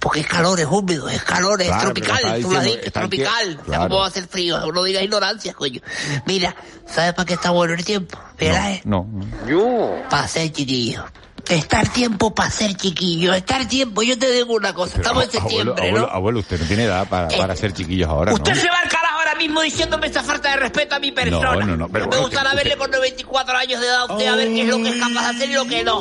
Porque 0.00 0.20
es 0.20 0.26
calor, 0.26 0.58
es 0.58 0.66
húmedo, 0.66 1.08
es 1.08 1.22
calor, 1.22 1.60
es 1.62 1.68
Claro, 1.68 1.82
tropical. 1.84 2.16
Tú 2.18 2.22
lo 2.24 2.28
has 2.30 2.36
diciendo, 2.38 2.60
dicho, 2.62 2.78
es 2.86 2.92
tropical. 2.92 3.46
tie- 3.48 3.52
O 3.52 3.54
sea, 3.56 3.64
claro. 3.64 3.82
¿cómo 3.88 3.98
va 3.98 4.04
a 4.04 4.08
hacer 4.08 4.26
frío? 4.26 4.72
No 4.72 4.82
digas 4.82 5.02
ignorancia, 5.02 5.52
coño. 5.54 5.80
Mira, 6.26 6.54
¿sabes 6.92 7.12
para 7.14 7.26
qué 7.26 7.34
está 7.34 7.50
bueno 7.50 7.74
el 7.74 7.84
tiempo? 7.84 8.18
Miguel 8.40 8.56
Ángel, 8.56 8.80
No. 8.84 9.06
yo. 9.46 9.94
Para 10.10 10.26
ser 10.28 10.50
chiquillo. 10.52 11.04
Estar 11.48 11.88
tiempo 11.92 12.34
para 12.34 12.50
ser 12.50 12.74
chiquillo. 12.74 13.34
Estar 13.34 13.66
tiempo, 13.68 14.02
yo 14.02 14.18
te 14.18 14.30
digo 14.32 14.54
una 14.54 14.72
cosa. 14.72 14.96
Estamos 14.96 15.24
en 15.24 15.30
septiembre, 15.30 15.74
abuelo, 15.88 16.06
¿no? 16.06 16.12
abuelo, 16.12 16.38
usted 16.40 16.58
no 16.60 16.66
tiene 16.66 16.84
edad 16.84 17.06
para, 17.08 17.28
Eh, 17.28 17.36
para 17.38 17.54
ser 17.54 17.72
chiquillos 17.72 18.08
ahora, 18.08 18.30
¿no? 18.32 18.36
Usted 18.36 18.54
se 18.54 18.68
va 18.70 18.78
al 18.82 18.88
carajo 18.88 19.18
ahora 19.18 19.34
mismo 19.34 19.60
diciéndome 19.60 20.06
esa 20.06 20.22
falta 20.22 20.50
de 20.50 20.56
respeto 20.56 20.94
a 20.96 20.98
mi 20.98 21.12
persona. 21.12 21.54
No, 21.54 21.66
no, 21.66 21.76
no, 21.76 21.88
pero 21.88 22.04
Me 22.06 22.08
bueno, 22.08 22.22
gustaría 22.24 22.50
usted- 22.50 22.62
verle 22.62 22.76
con 22.78 22.90
94 22.90 23.56
años 23.58 23.80
de 23.80 23.86
edad 23.86 24.00
a 24.00 24.04
usted 24.12 24.26
a 24.26 24.36
ver 24.36 24.48
qué 24.48 24.62
es 24.62 24.68
lo 24.68 24.76
que 24.78 24.88
es 24.88 24.96
capaz 24.96 25.22
de 25.22 25.36
hacer 25.36 25.50
y 25.50 25.52
lo 25.54 25.64
que 25.66 25.84
no. 25.84 25.98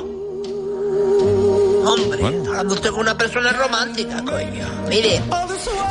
Hombre, 1.85 2.25
hablando 2.25 2.73
usted 2.75 2.89
con 2.91 2.99
una 3.01 3.17
persona 3.17 3.51
romántica, 3.51 4.23
coño. 4.23 4.65
Mire, 4.87 5.21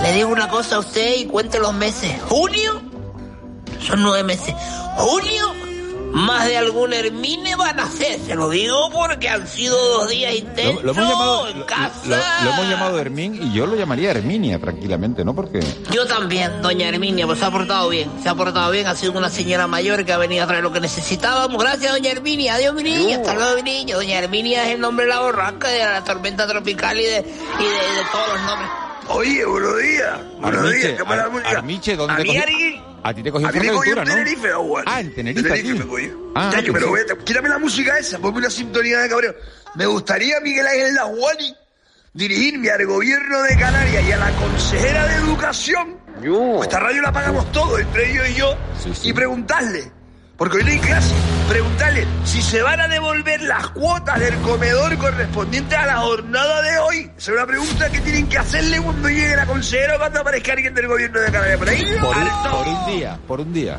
le 0.02 0.12
digo 0.14 0.30
una 0.30 0.48
cosa 0.48 0.76
a 0.76 0.78
usted 0.78 1.16
y 1.18 1.26
cuente 1.26 1.58
los 1.58 1.74
meses. 1.74 2.12
¿Junio? 2.28 2.80
Son 3.86 4.02
nueve 4.02 4.24
meses. 4.24 4.54
¿Junio? 4.96 5.52
Más 6.12 6.46
de 6.46 6.58
algún 6.58 6.92
Hermine 6.92 7.56
van 7.56 7.80
a 7.80 7.84
nacer, 7.84 8.20
se 8.20 8.34
lo 8.34 8.50
digo 8.50 8.90
porque 8.90 9.28
han 9.30 9.46
sido 9.48 9.76
dos 9.98 10.10
días 10.10 10.34
intensos 10.34 10.82
Lo, 10.84 10.92
lo 10.92 11.00
hemos 11.00 11.10
llamado, 11.10 11.48
en 11.48 11.58
lo, 11.60 11.66
casa. 11.66 11.90
lo- 12.04 12.44
lo 12.44 12.50
hemos 12.52 12.68
llamado 12.68 12.98
Hermín 12.98 13.38
y 13.42 13.52
yo 13.54 13.66
lo 13.66 13.76
llamaría 13.76 14.10
Herminia 14.10 14.58
tranquilamente, 14.58 15.24
¿no? 15.24 15.34
Porque 15.34 15.60
Yo 15.90 16.06
también, 16.06 16.60
doña 16.60 16.88
Herminia, 16.88 17.26
pues 17.26 17.38
se 17.38 17.46
ha 17.46 17.50
portado 17.50 17.88
bien, 17.88 18.10
se 18.22 18.28
ha 18.28 18.34
portado 18.34 18.70
bien, 18.70 18.86
ha 18.86 18.94
sido 18.94 19.12
una 19.12 19.30
señora 19.30 19.66
mayor 19.66 20.04
que 20.04 20.12
ha 20.12 20.18
venido 20.18 20.44
a 20.44 20.46
traer 20.46 20.62
lo 20.62 20.70
que 20.72 20.80
necesitábamos. 20.80 21.62
Gracias, 21.62 21.90
doña 21.92 22.10
Herminia, 22.10 22.54
adiós 22.56 22.74
mi 22.74 22.82
niña, 22.82 23.16
hasta 23.16 23.34
luego 23.34 23.54
mi 23.56 23.62
niña. 23.62 23.94
Doña 23.96 24.18
Herminia 24.18 24.64
es 24.68 24.74
el 24.74 24.80
nombre 24.80 25.06
de 25.06 25.12
la 25.12 25.20
borrasca, 25.20 25.68
de 25.68 25.78
la 25.78 26.04
tormenta 26.04 26.46
tropical 26.46 27.00
y 27.00 27.04
de, 27.04 27.18
y 27.20 27.64
de, 27.64 27.70
de 27.96 28.04
todos 28.12 28.28
los 28.34 28.42
nombres. 28.42 28.70
Oye, 29.08 29.44
buenos 29.46 29.78
días. 29.82 30.18
Buenos 30.40 30.60
Armiche, 30.60 30.88
días, 30.88 31.02
¿qué 31.02 31.12
Ar-? 31.48 31.56
Armiche, 31.56 31.96
¿dónde 31.96 32.12
a 32.12 32.91
a 33.04 33.14
ti 33.14 33.22
te 33.22 33.32
cogió 33.32 33.48
a 33.48 33.52
mí 33.52 33.60
me 33.60 33.68
cogió 33.72 33.92
en 33.92 33.98
¿no? 33.98 34.04
Tenerife, 34.04 34.54
bueno. 34.54 34.90
Ah, 34.90 35.00
en 35.00 35.14
Tenerife, 35.14 35.42
Tenerife 35.48 35.70
aquí. 35.70 35.78
me 35.78 35.86
cogió. 35.86 36.32
Ah, 36.34 36.50
Chacho, 36.52 36.72
pero 36.72 36.92
pensé- 36.92 37.08
vete, 37.08 37.24
quítame 37.24 37.48
la 37.48 37.58
música 37.58 37.98
esa, 37.98 38.18
ponme 38.18 38.38
una 38.38 38.50
sintonía 38.50 39.00
de 39.00 39.08
cabreo. 39.08 39.34
Me 39.74 39.86
gustaría, 39.86 40.40
Miguel 40.40 40.66
Ángel 40.66 40.94
Lajuani, 40.94 41.56
dirigirme 42.12 42.70
al 42.70 42.86
gobierno 42.86 43.42
de 43.42 43.56
Canarias 43.58 44.04
y 44.06 44.12
a 44.12 44.16
la 44.18 44.30
consejera 44.32 45.06
de 45.08 45.14
Educación. 45.16 45.98
Pues 46.22 46.62
esta 46.68 46.78
radio 46.78 47.02
la 47.02 47.12
pagamos 47.12 47.50
todos, 47.52 47.80
entre 47.80 48.12
ellos 48.12 48.28
y 48.30 48.34
yo, 48.34 48.56
y 49.02 49.12
preguntarle, 49.12 49.90
porque 50.42 50.56
hoy 50.56 50.64
no 50.64 50.70
hay 50.70 50.78
clase, 50.80 51.14
preguntarle 51.48 52.04
si 52.24 52.42
se 52.42 52.62
van 52.62 52.80
a 52.80 52.88
devolver 52.88 53.40
las 53.42 53.68
cuotas 53.68 54.18
del 54.18 54.34
comedor 54.38 54.98
correspondientes 54.98 55.78
a 55.78 55.86
la 55.86 55.98
jornada 55.98 56.62
de 56.62 56.78
hoy. 56.78 57.10
Esa 57.16 57.30
es 57.30 57.36
una 57.36 57.46
pregunta 57.46 57.88
que 57.88 58.00
tienen 58.00 58.28
que 58.28 58.38
hacerle 58.38 58.80
cuando 58.80 59.08
llegue 59.08 59.36
la 59.36 59.46
consejera 59.46 59.94
o 59.94 59.98
cuando 60.00 60.20
aparezca 60.20 60.54
alguien 60.54 60.74
del 60.74 60.88
gobierno 60.88 61.20
de 61.20 61.30
Canarias 61.30 61.58
por 61.58 61.68
ahí. 61.68 61.84
por, 62.00 62.16
un, 62.16 62.22
Alto. 62.24 62.50
por 62.50 62.66
un 62.66 62.86
día, 62.86 63.18
por 63.28 63.40
un 63.40 63.52
día. 63.52 63.78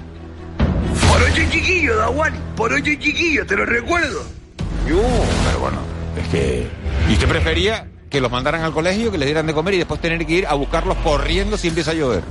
Por 1.09 1.21
ocho 1.23 1.41
chiquillos, 1.51 1.97
Dawan. 1.97 2.33
Por 2.55 2.71
ocho 2.71 2.91
chiquillos, 2.97 3.45
te 3.45 3.57
lo 3.57 3.65
recuerdo. 3.65 4.23
Pero 4.85 5.59
bueno, 5.59 5.79
es 6.15 6.27
que... 6.29 6.65
¿Y 7.09 7.11
usted 7.11 7.27
prefería 7.27 7.87
que 8.09 8.21
los 8.21 8.31
mandaran 8.31 8.61
al 8.61 8.71
colegio, 8.71 9.11
que 9.11 9.17
les 9.17 9.25
dieran 9.25 9.47
de 9.47 9.53
comer 9.53 9.73
y 9.73 9.77
después 9.79 9.99
tener 9.99 10.25
que 10.25 10.31
ir 10.31 10.47
a 10.47 10.53
buscarlos 10.53 10.95
corriendo 10.99 11.57
si 11.57 11.67
empieza 11.67 11.91
a 11.91 11.95
llover? 11.95 12.23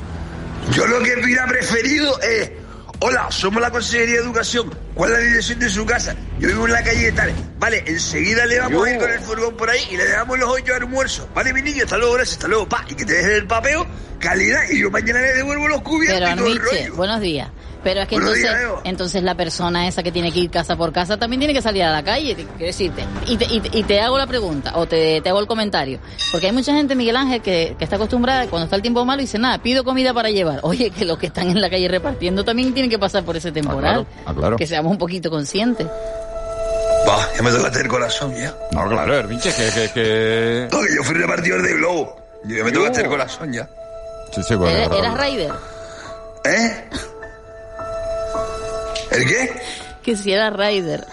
Yo 0.70 0.86
lo 0.86 1.00
que 1.00 1.16
hubiera 1.22 1.46
preferido 1.46 2.18
es 2.22 2.61
Hola, 3.04 3.32
somos 3.32 3.60
la 3.60 3.68
Consejería 3.68 4.14
de 4.14 4.22
Educación. 4.22 4.72
¿Cuál 4.94 5.10
es 5.10 5.18
la 5.18 5.24
dirección 5.24 5.58
de 5.58 5.68
su 5.68 5.84
casa? 5.84 6.14
Yo 6.38 6.46
vivo 6.46 6.66
en 6.66 6.72
la 6.72 6.84
calle 6.84 7.06
de 7.06 7.10
tal. 7.10 7.34
Vale, 7.58 7.82
enseguida 7.84 8.46
le 8.46 8.60
vamos 8.60 8.86
a 8.86 8.90
ir 8.92 8.98
con 9.00 9.10
el 9.10 9.18
furgón 9.18 9.56
por 9.56 9.68
ahí 9.68 9.80
y 9.90 9.96
le 9.96 10.04
dejamos 10.04 10.38
los 10.38 10.48
ocho 10.48 10.72
almuerzos. 10.72 11.26
Vale, 11.34 11.52
mi 11.52 11.62
niño, 11.62 11.82
hasta 11.82 11.98
luego, 11.98 12.14
gracias, 12.14 12.36
hasta 12.36 12.46
luego, 12.46 12.68
pa. 12.68 12.84
Y 12.88 12.94
que 12.94 13.04
te 13.04 13.14
dejen 13.14 13.32
el 13.32 13.46
papeo, 13.48 13.84
calidad, 14.22 14.60
y 14.70 14.80
yo 14.80 14.90
mañana 14.90 15.20
le 15.20 15.34
devuelvo 15.34 15.68
los 15.68 15.82
cubiertos 15.82 16.20
Pero 16.20 16.32
y 16.32 16.36
todo 16.36 16.46
el 16.46 16.58
Armiche, 16.58 16.82
rollo. 16.84 16.96
buenos 16.96 17.20
días. 17.20 17.48
Pero 17.82 18.00
es 18.02 18.06
que 18.06 18.14
Buenos 18.14 18.36
entonces, 18.36 18.60
días, 18.60 18.80
entonces 18.84 19.22
la 19.24 19.34
persona 19.34 19.88
esa 19.88 20.04
que 20.04 20.12
tiene 20.12 20.30
que 20.30 20.38
ir 20.38 20.50
casa 20.50 20.76
por 20.76 20.92
casa 20.92 21.16
también 21.16 21.40
tiene 21.40 21.52
que 21.52 21.60
salir 21.60 21.82
a 21.82 21.90
la 21.90 22.04
calle, 22.04 22.36
quiero 22.36 22.46
decirte. 22.66 23.04
Y 23.26 23.36
te, 23.36 23.44
y, 23.46 23.60
y 23.72 23.82
te 23.82 24.00
hago 24.00 24.16
la 24.18 24.28
pregunta, 24.28 24.74
o 24.76 24.86
te, 24.86 25.20
te 25.20 25.28
hago 25.28 25.40
el 25.40 25.48
comentario. 25.48 25.98
Porque 26.30 26.46
hay 26.46 26.52
mucha 26.52 26.72
gente, 26.72 26.94
Miguel 26.94 27.16
Ángel, 27.16 27.42
que, 27.42 27.74
que 27.76 27.82
está 27.82 27.96
acostumbrada, 27.96 28.46
cuando 28.46 28.64
está 28.66 28.76
el 28.76 28.82
tiempo 28.82 29.04
malo, 29.04 29.20
dice, 29.20 29.36
nada, 29.36 29.58
pido 29.58 29.82
comida 29.82 30.14
para 30.14 30.30
llevar. 30.30 30.60
Oye, 30.62 30.90
que 30.90 31.04
los 31.04 31.18
que 31.18 31.26
están 31.26 31.50
en 31.50 31.60
la 31.60 31.68
calle 31.68 31.88
repartiendo 31.88 32.44
también 32.44 32.72
tienen 32.72 32.88
que 32.88 33.00
pasar 33.00 33.24
por 33.24 33.36
ese 33.36 33.50
temporal. 33.50 34.06
Ah, 34.26 34.32
claro. 34.32 34.56
Que 34.56 34.66
seamos 34.68 34.92
un 34.92 34.98
poquito 34.98 35.28
conscientes. 35.28 35.88
Va, 37.08 37.28
ya 37.36 37.42
me 37.42 37.50
tocaste 37.50 37.80
el 37.80 37.88
corazón 37.88 38.32
ya. 38.36 38.54
No, 38.70 38.88
claro, 38.88 39.12
Herminche, 39.16 39.52
que... 39.52 39.68
que, 39.70 39.90
que... 39.92 40.68
No, 40.70 40.80
que 40.82 40.94
yo 40.94 41.02
fui 41.02 41.16
repartidor 41.16 41.60
de 41.62 41.74
globo. 41.74 42.16
Yo 42.44 42.58
ya 42.58 42.62
me 42.64 42.70
tocaste 42.70 43.00
el 43.02 43.08
corazón 43.08 43.52
ya. 43.52 43.68
Sí, 44.34 44.42
sí, 44.42 44.54
bueno, 44.54 44.74
¿Eres, 44.76 44.88
claro. 44.88 45.04
eras 45.04 45.16
Raider? 45.18 45.52
¿Eh? 46.44 46.84
¿El 49.10 49.26
qué? 49.26 49.52
Que 50.02 50.16
si 50.16 50.32
era 50.32 50.50
Raider. 50.50 51.06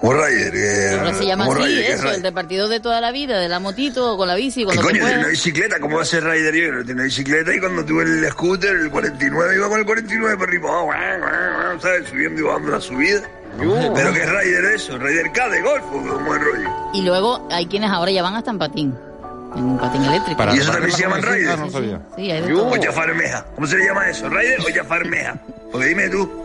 Un 0.00 0.16
rider. 0.22 0.52
que- 0.52 0.96
Ahora 0.98 1.14
se 1.14 1.24
llama 1.26 1.48
un 1.48 1.56
así, 1.56 1.66
rider, 1.66 1.86
¿qué 1.86 1.92
eso, 1.92 2.02
rider? 2.02 2.16
el 2.16 2.22
repartido 2.22 2.68
de 2.68 2.80
toda 2.80 3.00
la 3.00 3.10
vida, 3.10 3.38
de 3.38 3.48
la 3.48 3.58
motito, 3.58 4.16
con 4.18 4.28
la 4.28 4.34
bici, 4.34 4.60
¿Qué 4.60 4.64
cuando 4.66 4.82
se 4.82 4.88
coño? 4.88 5.04
Tiene 5.04 5.18
una 5.20 5.28
bicicleta, 5.28 5.80
¿cómo 5.80 5.96
va 5.96 6.02
a 6.02 6.06
ser 6.06 6.24
rider 6.24 6.54
yo? 6.54 6.72
No 6.72 6.78
tiene 6.84 6.92
una 6.94 7.04
bicicleta 7.04 7.54
y 7.54 7.60
cuando 7.60 7.84
tuve 7.86 8.02
el 8.02 8.30
scooter, 8.30 8.74
el 8.76 8.90
49, 8.90 9.54
iba 9.56 9.68
con 9.68 9.78
el 9.78 9.86
49 9.86 10.36
para 10.36 10.48
arriba, 10.50 10.70
oh, 10.70 10.84
guau, 10.84 10.96
guau, 11.20 11.80
¿sabes? 11.80 12.08
Subiendo 12.08 12.40
y 12.40 12.44
bajando 12.44 12.70
la 12.72 12.80
subida. 12.80 13.22
Pero 13.58 14.12
que 14.12 14.22
es 14.22 14.30
rider 14.30 14.64
eso, 14.74 14.98
rider 14.98 15.30
K 15.32 15.48
de 15.48 15.62
golf, 15.62 15.84
o 15.92 16.34
rollo. 16.34 16.70
Y 16.92 17.02
luego 17.02 17.46
hay 17.50 17.66
quienes 17.66 17.90
ahora 17.90 18.10
ya 18.10 18.22
van 18.22 18.34
hasta 18.34 18.50
en 18.50 18.58
patín. 18.58 18.98
Un 19.56 19.78
patín 19.78 20.04
eléctrico. 20.04 20.42
¿Y 20.54 20.58
eso 20.58 20.72
también 20.72 20.92
se 20.92 21.02
llaman 21.02 21.22
rider? 21.22 21.48
Ah, 21.50 21.56
no 21.56 21.70
sabía. 21.70 22.00
Sí, 22.16 22.30
hay 22.30 22.40
de 22.42 22.48
todo. 22.48 22.68
O 22.70 22.76
chafarmeja. 22.76 23.44
¿Cómo 23.54 23.66
se 23.66 23.76
le 23.78 23.84
llama 23.86 24.08
eso? 24.08 24.28
¿Rider 24.28 24.60
o 24.60 24.70
chafarmeja? 24.70 25.34
Porque 25.70 25.86
dime 25.86 26.08
tú. 26.08 26.44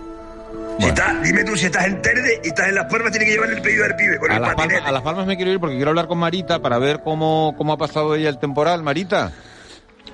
Si 0.79 0.85
estás, 0.87 1.21
dime 1.23 1.43
tú, 1.43 1.57
si 1.57 1.65
estás 1.65 1.85
en 1.87 2.01
Terde 2.01 2.39
y 2.43 2.47
estás 2.47 2.69
en 2.69 2.75
Las 2.75 2.85
Palmas, 2.85 3.11
tienes 3.11 3.27
que 3.27 3.33
llevarle 3.33 3.55
el 3.57 3.61
pedido 3.61 3.83
al 3.83 3.95
pibe 3.97 4.17
con 4.17 4.31
A 4.31 4.35
el 4.35 4.41
las. 4.41 4.55
Palmas, 4.55 4.81
a 4.85 4.91
Las 4.93 5.01
Palmas 5.01 5.25
me 5.27 5.35
quiero 5.35 5.51
ir 5.51 5.59
porque 5.59 5.75
quiero 5.75 5.89
hablar 5.89 6.07
con 6.07 6.17
Marita 6.19 6.59
para 6.61 6.77
ver 6.79 7.01
cómo, 7.03 7.53
cómo 7.57 7.73
ha 7.73 7.77
pasado 7.77 8.15
ella 8.15 8.29
el 8.29 8.37
temporal. 8.39 8.81
Marita. 8.81 9.31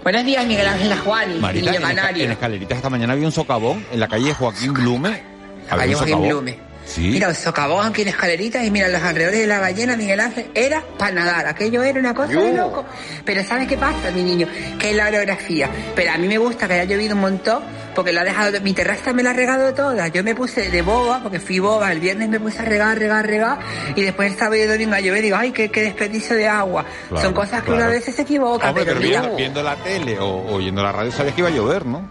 Buenos 0.01 0.25
días, 0.25 0.45
Miguel 0.45 0.67
Ángel 0.67 0.97
Juan, 0.99 1.39
Marita, 1.41 1.73
en, 1.75 1.81
esca- 1.83 2.17
en 2.19 2.31
escaleritas 2.31 2.77
esta 2.77 2.89
mañana 2.89 3.13
había 3.13 3.25
un 3.25 3.31
socavón 3.31 3.85
en 3.91 3.99
la 3.99 4.07
calle 4.07 4.33
Joaquín 4.33 4.73
Blume. 4.73 5.21
La 5.67 5.73
Había 5.83 5.85
un 5.87 5.93
Joaquín 5.93 6.13
socavón. 6.15 6.29
Blume. 6.29 6.59
Sí. 6.85 7.09
Mira, 7.09 7.29
un 7.29 7.35
socavón 7.35 7.87
aquí 7.87 8.03
en 8.03 8.09
escaleritas 8.09 8.63
y 8.63 8.71
mira, 8.71 8.87
los 8.87 9.01
alrededores 9.01 9.39
de 9.39 9.47
la 9.47 9.59
ballena, 9.59 9.97
Miguel 9.97 10.19
Ángel, 10.19 10.51
era 10.53 10.83
para 10.97 11.11
nadar. 11.11 11.47
Aquello 11.47 11.83
era 11.83 11.99
una 11.99 12.13
cosa 12.13 12.39
de 12.39 12.53
loco. 12.53 12.85
Pero 13.25 13.43
¿sabes 13.43 13.67
qué 13.67 13.75
pasa, 13.77 14.11
mi 14.11 14.23
niño? 14.23 14.47
Que 14.79 14.91
es 14.91 14.95
la 14.95 15.07
orografía. 15.07 15.69
Pero 15.95 16.11
a 16.11 16.17
mí 16.17 16.27
me 16.27 16.37
gusta 16.37 16.67
que 16.67 16.75
haya 16.75 16.83
llovido 16.83 17.15
un 17.15 17.21
montón 17.21 17.63
porque 17.95 18.13
lo 18.13 18.19
ha 18.19 18.23
dejado... 18.23 18.61
Mi 18.61 18.73
terraza 18.73 19.13
me 19.13 19.23
la 19.23 19.31
ha 19.31 19.33
regado 19.33 19.73
toda. 19.73 20.09
Yo 20.09 20.23
me 20.23 20.35
puse 20.35 20.69
de 20.69 20.81
boba, 20.81 21.21
porque 21.23 21.39
fui 21.39 21.59
boba. 21.59 21.91
El 21.91 21.99
viernes 21.99 22.29
me 22.29 22.39
puse 22.39 22.59
a 22.59 22.65
regar, 22.65 22.99
regar, 22.99 23.25
regar. 23.25 23.59
Y 23.95 24.03
después 24.03 24.31
el 24.31 24.37
sábado 24.37 24.57
y 24.57 24.61
el 24.61 24.69
domingo 24.69 24.93
a 24.93 24.99
llover. 24.99 25.23
Digo, 25.23 25.37
ay, 25.37 25.51
qué, 25.51 25.71
qué 25.71 25.81
desperdicio 25.81 26.35
de 26.35 26.47
agua. 26.47 26.85
Claro, 27.09 27.23
Son 27.25 27.33
cosas 27.33 27.61
que 27.61 27.67
claro. 27.67 27.81
uno 27.81 27.85
a 27.85 27.93
veces 27.93 28.15
se 28.15 28.21
equivoca. 28.21 28.69
Hombre, 28.69 28.85
pero 28.85 28.99
pero 28.99 29.07
mira, 29.09 29.21
viendo, 29.21 29.37
viendo 29.37 29.63
la 29.63 29.75
tele 29.77 30.19
o 30.19 30.25
o 30.27 30.55
oyendo 30.55 30.83
la 30.83 30.91
radio 30.91 31.11
sabías 31.11 31.33
que 31.33 31.41
iba 31.41 31.49
a 31.49 31.53
llover, 31.53 31.85
¿no? 31.85 32.07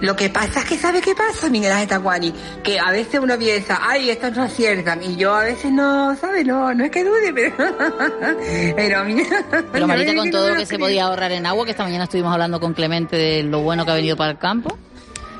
Lo 0.00 0.14
que 0.14 0.28
pasa 0.28 0.60
es 0.60 0.66
que 0.66 0.76
¿sabe 0.76 1.00
qué 1.00 1.14
pasa, 1.14 1.48
Miguel 1.48 1.72
Ángel 1.72 1.88
Tacuani? 1.88 2.32
Que 2.62 2.78
a 2.78 2.90
veces 2.90 3.18
uno 3.20 3.38
piensa, 3.38 3.78
ay, 3.82 4.10
estos 4.10 4.36
no 4.36 4.42
aciertan. 4.42 5.02
Y 5.02 5.16
yo 5.16 5.34
a 5.34 5.44
veces 5.44 5.72
no, 5.72 6.14
¿sabe? 6.16 6.44
No, 6.44 6.72
no 6.74 6.84
es 6.84 6.90
que 6.90 7.02
dude, 7.02 7.32
pero... 7.32 7.54
pero, 8.76 9.04
mira... 9.04 9.26
Pero 9.72 9.86
Marita, 9.86 10.14
con 10.14 10.30
todo 10.30 10.50
lo 10.50 10.54
que 10.56 10.66
se 10.66 10.78
podía 10.78 11.04
ahorrar 11.04 11.32
en 11.32 11.46
agua, 11.46 11.64
que 11.64 11.70
esta 11.70 11.82
mañana 11.84 12.04
estuvimos 12.04 12.32
hablando 12.32 12.60
con 12.60 12.74
Clemente 12.74 13.16
de 13.16 13.42
lo 13.42 13.60
bueno 13.60 13.84
que 13.84 13.90
ha 13.90 13.94
venido 13.94 14.16
para 14.16 14.32
el 14.32 14.38
campo. 14.38 14.76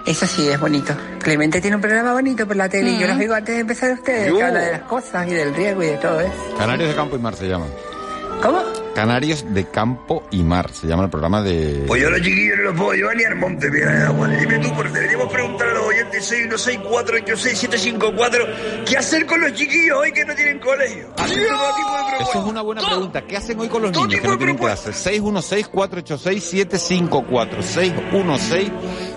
Eso 0.07 0.27
sí, 0.27 0.49
es 0.49 0.59
bonito. 0.61 0.95
Clemente 1.21 1.61
tiene 1.61 1.77
un 1.77 1.83
programa 1.83 2.13
bonito 2.13 2.47
por 2.47 2.55
la 2.57 2.69
tele 2.69 2.91
y 2.91 2.99
yo 2.99 3.07
Mm. 3.07 3.11
los 3.11 3.19
digo 3.19 3.35
antes 3.35 3.55
de 3.57 3.61
empezar 3.61 3.91
ustedes, 3.93 4.29
Yo. 4.31 4.37
que 4.37 4.43
habla 4.45 4.61
de 4.61 4.71
las 4.73 4.83
cosas 4.83 5.27
y 5.27 5.31
del 5.35 5.53
riesgo 5.55 5.83
y 5.83 5.87
de 5.87 5.97
todo 5.97 6.21
eso. 6.21 6.55
Canarios 6.57 6.89
de 6.91 6.95
Campo 6.95 7.17
y 7.17 7.19
Mar 7.19 7.35
se 7.35 7.49
llama. 7.49 7.67
¿Cómo? 8.43 8.63
Canarios 8.95 9.45
de 9.53 9.67
Campo 9.69 10.23
y 10.31 10.43
Mar 10.43 10.71
se 10.73 10.87
llama 10.87 11.05
el 11.05 11.11
programa 11.11 11.43
de... 11.43 11.85
Pues 11.87 12.01
yo 12.01 12.09
a 12.09 12.13
los 12.13 12.23
chiquillos 12.23 12.57
no 12.59 12.65
los 12.65 12.75
puedo 12.77 12.93
llevar 12.93 13.15
ni 13.17 13.25
al 13.25 13.37
monte, 13.37 13.71
mira, 13.71 14.09
Juan. 14.17 14.39
Dime 14.41 14.59
tú, 14.59 14.73
porque 14.75 14.91
deberíamos 14.93 15.31
preguntar 15.33 15.69
a 15.69 15.75
los 15.75 15.85
oyentes 15.87 16.33
616-486-754 16.33 18.85
qué 18.87 18.97
hacer 18.97 19.27
con 19.27 19.39
los 19.41 19.53
chiquillos 19.53 19.99
hoy 19.99 20.13
que 20.13 20.25
no 20.25 20.35
tienen 20.35 20.59
colegio. 20.61 21.09
Así 21.19 21.35
que 21.35 21.47
todo 21.47 21.75
tipo 21.77 21.93
de 21.93 21.99
propuestas. 21.99 22.29
Eso 22.31 22.39
es 22.39 22.45
una 22.47 22.63
buena 22.63 22.83
pregunta. 22.87 23.23
¿Qué 23.27 23.37
hacen 23.37 23.61
hoy 23.61 23.69
con 23.69 23.83
los 23.83 23.93
niños 23.93 24.21
que 24.21 24.29
no 24.29 24.39
tienen 24.39 24.57
clase? 24.57 24.91
616-486-754. 24.93 27.63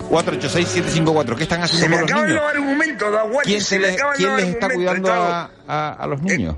616-486-754. 0.10 1.36
¿Qué 1.36 1.44
están 1.44 1.62
haciendo 1.64 1.86
Se 1.86 1.90
me 1.90 1.98
con 2.02 2.10
los 2.10 2.22
niños? 2.22 2.36
los 2.42 2.50
argumentos, 2.52 3.12
da 3.12 3.20
Juan. 3.22 3.42
¿Quién, 3.44 3.62
se 3.62 3.68
se 3.68 3.80
me 3.80 3.88
les, 3.88 4.02
quién 4.18 4.30
los 4.30 4.40
les 4.42 4.50
está 4.50 4.70
cuidando 4.74 5.12
a, 5.14 5.50
a- 5.68 5.94
a 5.94 6.08
los 6.08 6.22
niños? 6.22 6.56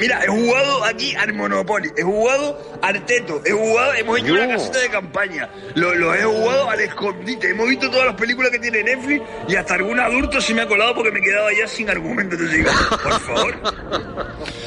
Mira, 0.00 0.24
he 0.24 0.28
jugado 0.28 0.84
aquí 0.84 1.14
al 1.14 1.32
Monopoly, 1.34 1.90
he 1.96 2.02
jugado 2.02 2.58
al 2.82 3.04
Teto, 3.06 3.40
he 3.44 3.52
jugado, 3.52 3.94
hemos 3.94 4.18
hecho 4.18 4.32
una 4.34 4.48
caseta 4.48 4.78
de 4.80 4.88
campaña, 4.90 5.48
lo, 5.74 5.94
lo 5.94 6.14
he 6.14 6.22
jugado 6.24 6.70
al 6.70 6.80
escondite, 6.80 7.50
hemos 7.50 7.68
visto 7.68 7.90
todas 7.90 8.06
las 8.06 8.14
películas 8.16 8.50
que 8.50 8.58
tiene 8.58 8.82
Netflix 8.82 9.22
y 9.48 9.56
hasta 9.56 9.74
algún 9.74 10.00
adulto 10.00 10.40
se 10.40 10.54
me 10.54 10.62
ha 10.62 10.66
colado 10.66 10.94
porque 10.94 11.10
me 11.12 11.20
quedaba 11.20 11.50
ya 11.52 11.66
sin 11.68 11.88
argumento. 11.90 12.34
Entonces 12.34 12.56
digo, 12.58 12.70
por 13.02 13.20
favor, 13.20 13.54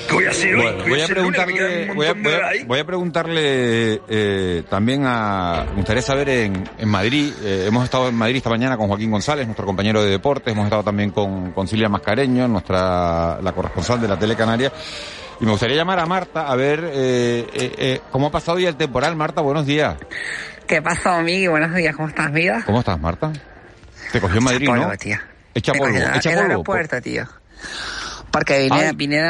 ¿qué 0.07 0.13
voy 0.15 0.25
a 0.25 0.29
hacer 0.29 0.55
hoy? 0.55 0.61
Bueno, 0.63 0.83
¿Qué 0.83 0.89
voy 0.89 1.01
a 1.01 1.07
preguntarle, 1.07 1.89
un 1.89 1.95
voy 1.97 2.07
a, 2.07 2.13
voy 2.13 2.33
a- 2.33 2.65
voy 2.65 2.79
a 2.79 2.85
preguntarle 2.85 4.01
eh, 4.07 4.63
también 4.69 5.03
a, 5.05 5.65
me 5.71 5.75
gustaría 5.77 6.01
saber 6.01 6.29
en, 6.29 6.69
en 6.77 6.89
Madrid, 6.89 7.33
eh, 7.43 7.65
hemos 7.67 7.83
estado 7.83 8.07
en 8.09 8.15
Madrid 8.15 8.37
esta 8.37 8.49
mañana 8.49 8.77
con 8.77 8.87
Joaquín 8.87 9.11
González, 9.11 9.45
nuestro 9.45 9.65
compañero 9.65 10.03
de 10.03 10.09
deportes, 10.11 10.53
hemos 10.53 10.65
estado 10.65 10.83
también 10.83 11.11
con, 11.11 11.51
con 11.51 11.67
Silvia 11.67 11.89
Mascareño, 11.89 12.47
nuestra, 12.47 13.39
la 13.41 13.51
corresponsal 13.53 13.99
de 14.01 14.07
la 14.07 14.17
Tele 14.17 14.35
Canaria, 14.35 14.71
y 15.39 15.45
me 15.45 15.51
gustaría 15.51 15.75
llamar 15.77 15.99
a 15.99 16.05
Marta 16.05 16.47
a 16.49 16.55
ver 16.55 16.83
eh, 16.85 17.47
eh, 17.53 17.71
eh, 17.77 18.01
cómo 18.11 18.27
ha 18.27 18.31
pasado 18.31 18.57
hoy 18.57 18.65
el 18.65 18.75
temporal. 18.75 19.15
Marta, 19.15 19.41
buenos 19.41 19.65
días. 19.65 19.95
¿Qué 20.67 20.81
pasó, 20.81 21.21
Miguel? 21.21 21.49
Buenos 21.49 21.73
días, 21.73 21.95
¿cómo 21.95 22.07
estás, 22.09 22.31
vida? 22.31 22.61
¿Cómo 22.65 22.79
estás, 22.79 22.99
Marta? 22.99 23.31
Te 24.11 24.19
cogió 24.21 24.37
en 24.39 24.43
Madrid, 24.43 24.67
polvo, 24.67 24.85
¿no? 24.87 24.97
tío. 24.97 25.17
Echa 25.53 25.73
polvo, 25.73 25.97
en- 25.97 26.03
el 26.03 26.39
aeropuerto, 26.39 27.01
tío. 27.01 27.25
Porque 28.31 28.63
vine, 28.63 28.91
vine, 28.93 29.21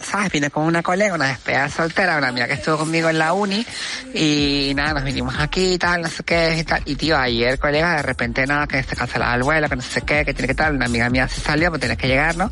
¿sabes? 0.00 0.30
Vine 0.30 0.50
con 0.50 0.64
una 0.64 0.82
colega, 0.82 1.14
una 1.14 1.28
despedida 1.28 1.68
soltera, 1.68 2.18
una 2.18 2.28
amiga 2.28 2.46
que 2.46 2.52
estuvo 2.54 2.78
conmigo 2.78 3.08
en 3.08 3.18
la 3.18 3.32
uni, 3.32 3.64
y 4.14 4.72
nada, 4.76 4.94
nos 4.94 5.04
vinimos 5.04 5.34
aquí 5.38 5.74
y 5.74 5.78
tal, 5.78 6.02
no 6.02 6.08
sé 6.08 6.22
qué, 6.22 6.58
y 6.58 6.64
tal. 6.64 6.82
Y 6.84 6.94
tío, 6.96 7.16
ayer, 7.16 7.58
colega, 7.58 7.96
de 7.96 8.02
repente 8.02 8.46
nada, 8.46 8.66
que 8.66 8.82
se 8.82 8.94
cancelaba 8.94 9.34
el 9.34 9.42
vuelo, 9.42 9.68
que 9.68 9.76
no 9.76 9.82
sé 9.82 10.02
qué, 10.02 10.24
que 10.24 10.34
tiene 10.34 10.48
que 10.48 10.54
tal, 10.54 10.74
una 10.76 10.86
amiga 10.86 11.08
mía 11.08 11.28
se 11.28 11.40
salió, 11.40 11.70
pues 11.70 11.80
tenés 11.80 11.96
que 11.96 12.08
llegar, 12.08 12.36
¿no? 12.36 12.50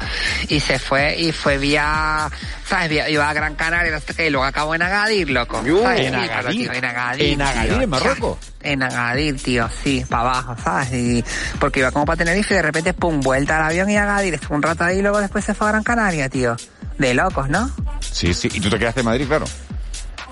Y 0.49 0.61
se 0.61 0.79
fue, 0.79 1.17
y 1.19 1.33
fue 1.33 1.59
vía, 1.59 2.29
¿sabes? 2.67 2.89
Vía- 2.89 3.09
iba 3.11 3.29
a 3.29 3.33
Gran 3.35 3.55
Canaria, 3.55 3.93
no 3.93 4.01
sé 4.01 4.15
qué, 4.15 4.27
y 4.29 4.31
luego 4.31 4.47
acabó 4.47 4.75
en 4.75 4.83
Agadir, 4.83 5.31
loco. 5.31 5.63
Yo. 5.65 5.83
¿Sabes? 5.83 6.07
¿En 6.07 6.15
Sí, 6.15 6.29
Agadir? 6.31 6.63
tío, 6.63 6.73
en 6.73 6.85
Agadir. 6.85 7.33
¿En 7.35 7.43
Agadir, 7.43 7.69
tío, 7.73 7.81
en 7.83 7.91
Marruecos? 7.91 8.39
En 8.63 8.83
Agadir, 8.83 9.43
tío, 9.43 9.69
sí, 9.83 10.05
para 10.09 10.23
abajo, 10.23 10.57
¿sabes? 10.63 10.93
Y 10.93 11.25
porque 11.59 11.81
iba 11.81 11.91
como 11.91 12.05
para 12.05 12.19
Tenerife 12.19 12.55
y 12.55 12.57
de 12.59 12.63
repente, 12.63 12.93
pum, 12.95 13.21
vuelta 13.21 13.57
al 13.59 13.65
avión 13.65 13.89
y 13.91 13.97
Agadir, 13.97 14.35
estuvo 14.35 14.55
un 14.57 14.63
rato 14.63 14.85
ahí 14.85 14.99
y 14.99 15.03
luego 15.03 15.19
después 15.21 15.45
se 15.45 15.55
fue 15.55 15.69
a 15.69 15.71
Gran 15.71 15.83
Canaria, 15.83 16.29
tío. 16.29 16.57
De 16.99 17.15
locos, 17.15 17.49
¿no? 17.49 17.71
Sí, 18.01 18.35
sí, 18.35 18.49
y 18.53 18.61
tú 18.61 18.69
te 18.69 18.79
quedaste 18.79 19.01
en 19.01 19.07
Madrid, 19.07 19.27
claro. 19.27 19.47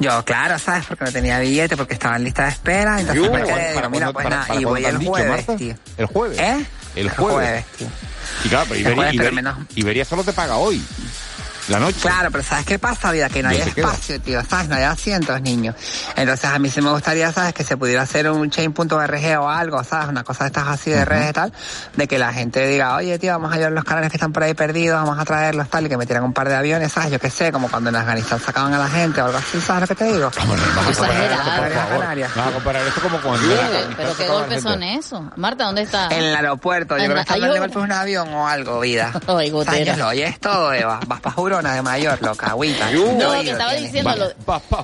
Yo, 0.00 0.24
claro, 0.24 0.58
¿sabes? 0.58 0.84
Porque 0.86 1.04
no 1.06 1.10
tenía 1.12 1.40
billete, 1.40 1.76
porque 1.76 1.94
estaba 1.94 2.16
en 2.16 2.24
lista 2.24 2.44
de 2.44 2.50
espera, 2.50 3.00
entonces 3.00 3.24
Yo, 3.24 3.32
me 3.32 3.42
quedé, 3.42 3.74
¿para 3.74 3.88
mira, 3.88 4.12
pues 4.12 4.24
para- 4.24 4.36
nada, 4.46 4.54
y 4.60 4.64
voy 4.64 4.84
el 4.84 4.96
jueves, 4.98 5.46
tío. 5.56 5.74
El 5.96 6.06
jueves. 6.06 6.38
¿Eh? 6.38 6.66
El 6.94 7.10
jueves. 7.10 7.64
tío. 7.76 7.86
Y 8.44 8.48
claro, 8.48 8.66
pero 8.68 8.74
El 8.74 8.80
Iberia, 8.82 8.94
jueves, 8.96 9.12
pero 9.16 9.30
Iberia- 9.30 9.34
menos- 9.34 9.58
Iberia 9.74 10.04
solo 10.04 10.22
te 10.22 10.32
paga 10.32 10.56
hoy. 10.56 10.84
La 11.68 11.78
noche. 11.78 11.98
Claro, 12.00 12.30
pero 12.30 12.42
¿sabes 12.42 12.64
qué 12.66 12.78
pasa, 12.78 13.12
vida? 13.12 13.28
Que 13.28 13.42
no 13.42 13.50
hay 13.50 13.56
¿Dónde 13.58 13.70
se 13.70 13.74
queda? 13.76 13.86
espacio, 13.88 14.20
tío, 14.20 14.42
¿sabes? 14.48 14.68
No 14.68 14.76
hay 14.76 14.84
asientos, 14.84 15.40
niños. 15.42 15.74
Entonces 16.16 16.46
a 16.46 16.58
mí 16.58 16.70
sí 16.70 16.80
me 16.80 16.90
gustaría, 16.90 17.30
¿sabes? 17.32 17.52
Que 17.52 17.64
se 17.64 17.76
pudiera 17.76 18.02
hacer 18.02 18.30
un 18.30 18.48
chain.org 18.50 19.38
o 19.40 19.48
algo, 19.48 19.84
¿sabes? 19.84 20.08
Una 20.08 20.24
cosa 20.24 20.44
de 20.44 20.48
estas 20.48 20.66
así 20.68 20.90
de 20.90 21.04
redes 21.04 21.30
y 21.30 21.32
tal, 21.34 21.52
de 21.96 22.08
que 22.08 22.18
la 22.18 22.32
gente 22.32 22.66
diga, 22.66 22.96
oye, 22.96 23.18
tío, 23.18 23.32
vamos 23.32 23.52
a 23.52 23.56
llevar 23.56 23.72
los 23.72 23.84
canales 23.84 24.10
que 24.10 24.16
están 24.16 24.32
por 24.32 24.42
ahí 24.44 24.54
perdidos, 24.54 24.98
vamos 25.02 25.18
a 25.18 25.24
traerlos 25.24 25.68
tal, 25.68 25.84
y 25.86 25.88
que 25.88 25.96
me 25.96 26.06
tiran 26.06 26.24
un 26.24 26.32
par 26.32 26.48
de 26.48 26.56
aviones, 26.56 26.90
¿sabes? 26.92 27.10
Yo 27.10 27.18
qué 27.18 27.28
sé, 27.30 27.52
como 27.52 27.68
cuando 27.68 27.90
en 27.90 27.96
Afganistán 27.96 28.40
sacaban 28.40 28.72
a 28.72 28.78
la 28.78 28.88
gente 28.88 29.20
o 29.20 29.26
algo 29.26 29.38
así, 29.38 29.60
¿sabes 29.60 29.82
lo 29.82 29.86
que 29.88 29.94
te 29.94 30.04
digo? 30.12 30.30
Vamos 30.36 30.58
a 30.60 30.62
comparar 30.62 30.90
esto, 30.90 31.02
por 31.04 31.10
Exagerado. 31.10 31.74
favor. 31.88 32.00
Canarias. 32.00 32.30
Vamos 32.34 32.50
a 32.50 32.54
comparar 32.54 32.86
esto 32.86 33.00
como 33.02 33.18
cuando 33.20 33.54
Afganistán 33.54 33.94
Pero 33.96 34.16
qué 34.16 34.24
a 34.24 34.28
golpes 34.32 34.62
son 34.62 34.82
esos. 34.82 35.22
Marta, 35.36 35.64
¿dónde 35.64 35.82
está? 35.82 36.08
En 36.08 36.22
el 36.24 36.34
aeropuerto, 36.36 36.96
yo 36.96 37.04
creo 37.04 37.14
que 37.14 37.20
están 37.20 37.40
dando 37.40 37.54
un- 37.54 37.60
golpes 37.60 37.76
un 37.82 37.92
avión 37.92 38.28
o 38.32 38.48
algo, 38.48 38.80
vida. 38.80 39.12
Ay, 39.14 39.20
¿Sabes 39.26 39.52
gotera. 39.52 39.92
qué 39.94 39.96
lo 40.00 40.08
oyes 40.08 40.40
todo, 40.40 40.72
Eva? 40.72 41.00
Vas 41.06 41.20
pa' 41.20 41.30
De 41.62 41.82
Mayor, 41.82 42.20
loca, 42.22 42.46
agüita. 42.48 42.90
No, 42.90 43.40
que 43.42 43.50
estaba 43.50 43.72
diciendo 43.74 44.10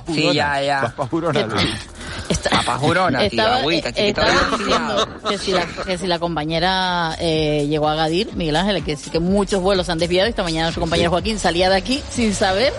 Sí, 0.07 0.13
Jurona. 0.21 0.33
ya, 0.33 0.61
ya. 0.61 0.81
Que- 0.81 0.87
Papajurona, 2.49 3.19
tío, 3.19 3.27
Estaba, 3.41 3.57
agüita, 3.57 3.91
chiquita. 3.93 4.21
estaba 4.27 4.57
diciendo 4.57 5.07
que 5.29 5.37
si 5.37 5.51
la, 5.51 5.65
que 5.85 5.97
si 5.97 6.07
la 6.07 6.19
compañera 6.19 7.15
eh, 7.19 7.65
llegó 7.69 7.87
a 7.89 7.95
Gadir, 7.95 8.33
Miguel 8.35 8.55
Ángel, 8.55 8.83
que, 8.83 8.95
que 8.95 9.19
muchos 9.19 9.61
vuelos 9.61 9.85
se 9.85 9.91
han 9.91 9.99
desviado. 9.99 10.27
Esta 10.29 10.43
mañana 10.43 10.71
su 10.71 10.79
compañero 10.79 11.09
Joaquín 11.11 11.37
salía 11.39 11.69
de 11.69 11.75
aquí 11.77 12.01
sin 12.09 12.33
saber, 12.33 12.73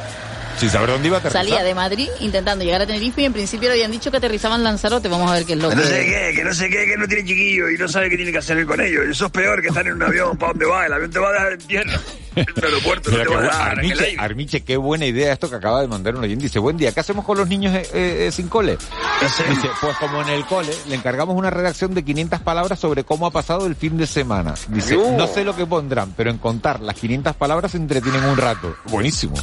Sin 0.58 0.70
saber 0.70 0.90
dónde 0.90 1.08
iba 1.08 1.18
a 1.18 1.20
aterrizar. 1.20 1.44
salía 1.44 1.62
de 1.62 1.74
Madrid 1.74 2.08
intentando 2.20 2.64
llegar 2.64 2.80
a 2.80 2.86
Tenerife 2.86 3.22
y 3.22 3.24
en 3.26 3.32
principio 3.32 3.68
le 3.68 3.74
habían 3.74 3.90
dicho 3.90 4.10
que 4.10 4.16
aterrizaban 4.16 4.60
en 4.60 4.64
Lanzarote. 4.64 5.08
Vamos 5.08 5.30
a 5.30 5.34
ver 5.34 5.44
qué 5.44 5.52
es 5.52 5.58
lo 5.58 5.68
Que 5.68 5.76
no 5.76 5.82
sé 5.82 6.04
qué, 6.04 6.32
que 6.34 6.44
no 6.44 6.54
sé 6.54 6.68
qué, 6.70 6.86
que 6.86 6.96
no 6.96 7.06
tiene 7.06 7.24
chiquillo 7.24 7.68
y 7.70 7.76
no 7.76 7.88
sabe 7.88 8.08
qué 8.08 8.16
tiene 8.16 8.32
que 8.32 8.38
hacer 8.38 8.64
con 8.64 8.80
ellos. 8.80 9.04
Eso 9.10 9.26
es 9.26 9.32
peor 9.32 9.60
que 9.60 9.68
estar 9.68 9.86
en 9.86 9.94
un 9.94 10.02
avión. 10.02 10.36
¿Para 10.38 10.52
dónde 10.52 10.66
va? 10.66 10.86
El 10.86 10.92
avión 10.92 11.10
te 11.10 11.18
va 11.18 11.28
a 11.28 11.32
dar 11.32 11.52
en 11.52 11.58
tierra. 11.58 12.00
En 12.36 12.44
el 12.54 12.64
aeropuerto 12.64 13.10
no 13.10 13.16
te 13.16 13.28
va 13.28 13.38
a 13.38 13.42
dar 13.44 13.78
Armiche. 13.78 14.16
Armiche, 14.18 14.60
qué 14.60 14.76
buena 14.76 15.06
idea 15.06 15.32
esto 15.32 15.48
que 15.48 15.56
acaba 15.56 15.80
de 15.80 15.88
mandar 15.88 16.16
un 16.16 16.22
oyente. 16.22 16.42
Dice, 16.42 16.58
buen 16.58 16.76
día, 16.76 16.92
¿qué 16.92 17.00
hacemos 17.00 17.24
con 17.24 17.38
los 17.38 17.48
niños 17.48 17.74
eh, 17.74 17.86
eh, 17.94 18.30
sin 18.30 18.48
cole? 18.48 18.76
Dice, 19.22 19.70
pues 19.80 19.96
como 19.96 20.20
en 20.20 20.28
el 20.28 20.44
cole, 20.44 20.70
le 20.86 20.96
encargamos 20.96 21.34
una 21.34 21.48
redacción 21.48 21.94
de 21.94 22.04
500 22.04 22.40
palabras 22.40 22.78
sobre 22.78 23.04
cómo 23.04 23.26
ha 23.26 23.30
pasado 23.30 23.66
el 23.66 23.74
fin 23.74 23.96
de 23.96 24.06
semana. 24.06 24.52
Dice, 24.68 24.96
Yo. 24.96 25.12
no 25.12 25.26
sé 25.26 25.44
lo 25.44 25.56
que 25.56 25.64
pondrán, 25.64 26.12
pero 26.14 26.28
en 26.28 26.36
contar 26.36 26.80
las 26.80 26.96
500 26.96 27.34
palabras 27.36 27.70
se 27.70 27.78
entretienen 27.78 28.22
un 28.24 28.36
rato. 28.36 28.76
Buenísimo. 28.90 29.34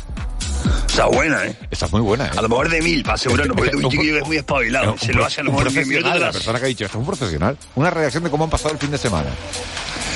Esa 0.93 1.05
buena, 1.07 1.43
¿eh? 1.45 1.55
Esa 1.71 1.87
es 1.87 1.91
muy 1.91 2.01
buena, 2.01 2.27
¿eh? 2.27 2.31
A 2.37 2.41
lo 2.43 2.49
mejor 2.49 2.69
de 2.69 2.79
mil, 2.81 3.01
para 3.03 3.15
asegurarnos, 3.15 3.57
porque 3.57 3.75
un 3.75 3.89
chiquillo 3.89 4.13
que 4.13 4.19
es 4.19 4.27
muy 4.27 4.37
espabilado. 4.37 4.95
Se 4.99 5.11
lo 5.11 5.25
hace 5.25 5.41
a 5.41 5.43
lo 5.43 5.51
mejor 5.51 5.71
profesional, 5.71 6.19
la 6.19 6.31
persona 6.31 6.59
que 6.59 6.65
ha 6.65 6.67
dicho 6.67 6.85
esto 6.85 6.97
es 6.97 6.99
un 6.99 7.05
profesional. 7.07 7.57
Una 7.75 7.89
redacción 7.89 8.23
de 8.23 8.29
cómo 8.29 8.43
han 8.43 8.49
pasado 8.51 8.73
el 8.73 8.79
fin 8.79 8.91
de 8.91 8.97
semana. 8.99 9.29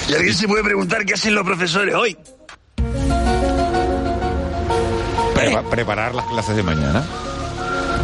Y 0.08 0.14
alguien 0.14 0.36
se 0.36 0.48
puede 0.48 0.64
preguntar 0.64 1.04
qué 1.04 1.16
hacen 1.16 1.34
los 1.34 1.44
profesores 1.44 1.96
hoy. 1.96 2.16
Prepa- 5.36 5.64
preparar 5.70 6.14
las 6.16 6.26
clases 6.28 6.56
de 6.56 6.64
mañana. 6.64 7.04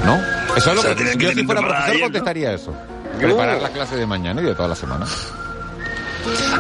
¿No? 0.06 0.16
Eso 0.56 0.70
es 0.70 0.76
lo 0.76 0.82
O 0.82 0.84
sea, 0.84 0.96
que 0.96 1.04
que 1.18 1.26
yo 1.26 1.32
si 1.32 1.44
fuera 1.46 1.62
profesor 1.62 1.84
ayer, 1.86 1.98
¿no? 2.00 2.04
contestaría 2.06 2.54
eso. 2.54 2.74
Preparar 3.20 3.62
las 3.62 3.72
clases 3.72 3.98
de 4.00 4.06
mañana 4.08 4.42
y 4.42 4.46
de 4.46 4.56
toda 4.56 4.68
la 4.70 4.76
semana. 4.76 5.06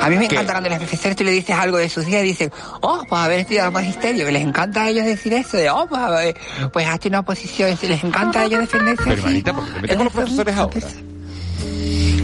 A 0.01 0.09
mí 0.09 0.17
me 0.17 0.27
¿Qué? 0.27 0.35
encanta 0.35 0.53
cuando 0.53 0.69
los 0.69 0.77
profesores 0.79 1.15
tú 1.15 1.23
le 1.23 1.31
dices 1.31 1.55
algo 1.55 1.77
de 1.77 1.89
sus 1.89 2.05
días 2.05 2.23
y 2.23 2.27
dicen, 2.27 2.51
oh, 2.81 3.03
pues 3.07 3.21
haber 3.21 3.39
estudiado 3.39 3.71
magisterio, 3.71 4.25
que 4.25 4.31
les 4.31 4.43
encanta 4.43 4.83
a 4.83 4.89
ellos 4.89 5.05
decir 5.05 5.33
eso, 5.33 5.57
de, 5.57 5.69
oh, 5.69 5.85
pues, 5.87 6.01
a 6.01 6.09
ver, 6.09 6.35
pues 6.71 6.87
hazte 6.87 7.07
una 7.07 7.19
oposición, 7.19 7.77
si 7.77 7.87
les 7.87 8.03
encanta 8.03 8.41
a 8.41 8.45
ellos 8.45 8.61
defenderse. 8.61 9.03
Pero 9.03 9.17
hermanita, 9.17 9.53
¿por 9.53 9.65
qué 9.65 9.71
te 9.73 9.81
metes 9.81 9.95
con 9.97 10.05
los 10.05 10.13
profesores 10.13 10.55
ahora? 10.55 10.79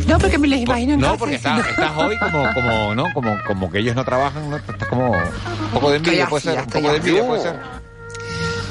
No, 0.08 0.18
porque 0.18 0.38
me 0.40 0.48
les 0.48 0.62
imagino 0.62 0.94
en 0.94 1.00
No, 1.00 1.18
porque 1.18 1.36
estás, 1.36 1.68
estás 1.68 1.96
hoy 1.96 2.18
como, 2.18 2.52
como, 2.54 2.96
¿no? 2.96 3.06
Como, 3.14 3.38
como 3.46 3.72
que 3.72 3.80
ellos 3.80 3.96
no 3.96 4.04
trabajan, 4.04 4.50
¿no? 4.50 4.58
Estás 4.58 4.88
como 4.88 5.12
un 5.12 5.70
poco 5.72 5.92
de 5.92 5.98
envidia, 5.98 6.28
puede 6.28 6.42
ser, 6.42 6.60
un 6.60 6.66
poco 6.66 6.90
de 6.90 6.98
envidia, 6.98 7.28
puede 7.28 7.42
ser. 7.44 7.80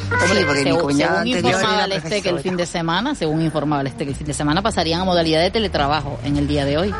Sí, 0.09 0.45
porque 0.47 0.65
mi 0.65 0.71
según, 0.71 0.81
cuñada 0.81 1.23
según 1.23 1.37
informaba 1.37 1.85
el 1.85 1.93
este 1.93 2.23
que 2.23 2.29
el 2.31 2.41
fin 2.41 2.57
de 2.57 2.67
semana, 2.67 3.15
según 3.15 3.43
informaba 3.43 3.83
el 3.83 3.89
este 3.89 4.05
que 4.05 4.11
el 4.11 4.17
fin 4.17 4.27
de 4.27 4.35
semana 4.35 4.63
pasarían 4.63 5.03
a 5.03 5.05
modalidad 5.05 5.41
de 5.41 5.51
teletrabajo 5.51 6.19
en 6.25 6.39
el 6.39 6.49
día 6.49 6.65
de 6.65 6.79
hoy. 6.79 6.95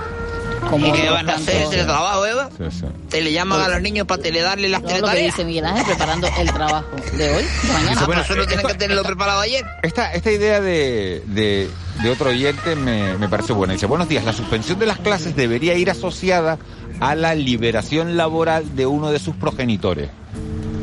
Como 0.71 0.87
¿Y 0.87 0.93
qué 0.93 1.09
van 1.09 1.29
a 1.31 1.35
hacer? 1.35 1.55
tantos- 1.55 1.71
¿Teletrabajo, 1.71 2.27
Eva? 2.27 2.49
Sí, 2.59 2.65
sí. 2.81 2.87
¿Te 3.09 3.21
le 3.23 3.33
llaman 3.33 3.61
a 3.61 3.69
los 3.69 3.81
niños 3.81 4.07
para 4.07 4.23
teledarle 4.23 4.69
las 4.69 4.83
Todo 4.83 4.99
lo 4.99 5.09
que 5.09 5.19
dice 5.23 5.45
Miguel 5.45 5.65
Ángel 5.65 5.85
preparando 5.87 6.29
el 6.39 6.53
trabajo 6.53 6.85
de 7.17 7.35
hoy, 7.35 7.43
de 7.45 7.73
mañana. 7.73 8.01
Ah, 8.01 8.05
bueno, 8.07 8.07
pero 8.07 8.21
eso 8.23 8.37
no 8.37 8.43
eh, 8.43 8.47
tienen 8.47 8.67
que 8.67 8.75
tenerlo 8.75 9.03
preparado 9.03 9.41
ayer. 9.41 9.65
Esta, 9.83 10.13
esta 10.13 10.31
idea 10.31 10.61
de, 10.61 11.23
de, 11.27 11.71
de 12.03 12.11
otro 12.11 12.31
oyente 12.31 12.77
me, 12.77 13.17
me 13.17 13.29
parece 13.29 13.53
buena. 13.55 13.73
Dice, 13.73 13.87
buenos 13.87 14.09
días, 14.09 14.25
la 14.25 14.33
suspensión 14.33 14.79
de 14.79 14.87
las 14.87 14.99
clases 14.99 15.35
debería 15.35 15.75
ir 15.75 15.91
asociada 15.91 16.59
a 17.01 17.15
la 17.15 17.35
liberación 17.35 18.17
laboral 18.17 18.77
de 18.77 18.87
uno 18.87 19.11
de 19.11 19.19
sus 19.19 19.35
progenitores. 19.37 20.11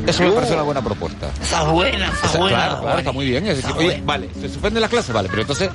Eso 0.07 0.21
me 0.23 0.31
parece 0.31 0.53
una 0.53 0.61
buena 0.61 0.81
propuesta. 0.83 1.29
Esa 1.41 1.61
es 1.63 1.67
buena, 1.71 2.05
esa 2.05 2.21
O 2.21 2.25
es 2.25 2.31
sea, 2.31 2.39
buena. 2.41 2.57
claro, 2.57 2.81
claro, 2.81 2.99
está 2.99 3.11
muy 3.11 3.25
bien. 3.25 3.47
Es 3.47 3.57
decir, 3.57 3.73
oye, 3.75 4.01
vale, 4.05 4.29
se 4.39 4.49
suspenden 4.49 4.81
las 4.81 4.89
clases, 4.91 5.13
vale, 5.13 5.29
pero 5.29 5.41
entonces 5.41 5.69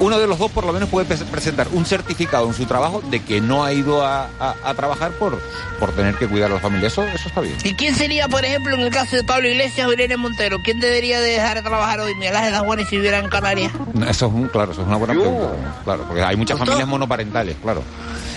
uno 0.00 0.18
de 0.18 0.26
los 0.26 0.38
dos 0.38 0.50
por 0.50 0.64
lo 0.66 0.72
menos 0.72 0.88
puede 0.88 1.06
pre- 1.06 1.16
presentar 1.26 1.68
un 1.72 1.84
certificado 1.86 2.46
en 2.46 2.54
su 2.54 2.66
trabajo 2.66 3.02
de 3.10 3.22
que 3.22 3.40
no 3.40 3.64
ha 3.64 3.72
ido 3.72 4.04
a, 4.04 4.28
a- 4.38 4.54
a 4.64 4.74
trabajar 4.74 5.12
por, 5.12 5.40
por 5.80 5.92
tener 5.92 6.14
que 6.16 6.26
cuidar 6.28 6.50
a 6.50 6.54
la 6.54 6.60
familia. 6.60 6.88
Eso, 6.88 7.02
eso 7.04 7.28
está 7.28 7.40
bien. 7.40 7.56
¿Y 7.64 7.74
quién 7.74 7.94
sería, 7.94 8.28
por 8.28 8.44
ejemplo, 8.44 8.74
en 8.74 8.80
el 8.82 8.90
caso 8.90 9.16
de 9.16 9.24
Pablo 9.24 9.48
Iglesias 9.48 9.86
o 9.88 9.92
Irene 9.92 10.16
Montero? 10.16 10.58
¿Quién 10.62 10.80
debería 10.80 11.20
de 11.20 11.30
dejar 11.32 11.56
de 11.56 11.62
trabajar 11.62 12.00
hoy? 12.00 12.14
Miguel 12.14 12.36
Ángel 12.36 12.58
Juan 12.60 12.86
si 12.86 12.96
viviera 12.96 13.18
en 13.18 13.28
Canarias. 13.28 13.72
Eso 14.08 14.26
es 14.26 14.32
un, 14.32 14.48
claro, 14.48 14.72
eso 14.72 14.82
es 14.82 14.86
una 14.88 14.96
buena 14.96 15.14
pregunta. 15.14 15.52
Claro, 15.84 16.04
porque 16.06 16.22
hay 16.22 16.36
muchas 16.36 16.58
familias 16.58 16.86
monoparentales, 16.88 17.56
claro. 17.62 17.82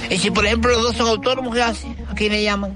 Y 0.09 0.17
si, 0.17 0.31
por 0.31 0.45
ejemplo, 0.45 0.71
los 0.71 0.81
dos 0.81 0.95
son 0.95 1.07
autónomos, 1.07 1.53
¿qué 1.53 1.61
hace? 1.61 1.87
¿A 2.09 2.15
quién 2.15 2.31
le 2.31 2.41
llaman? 2.41 2.73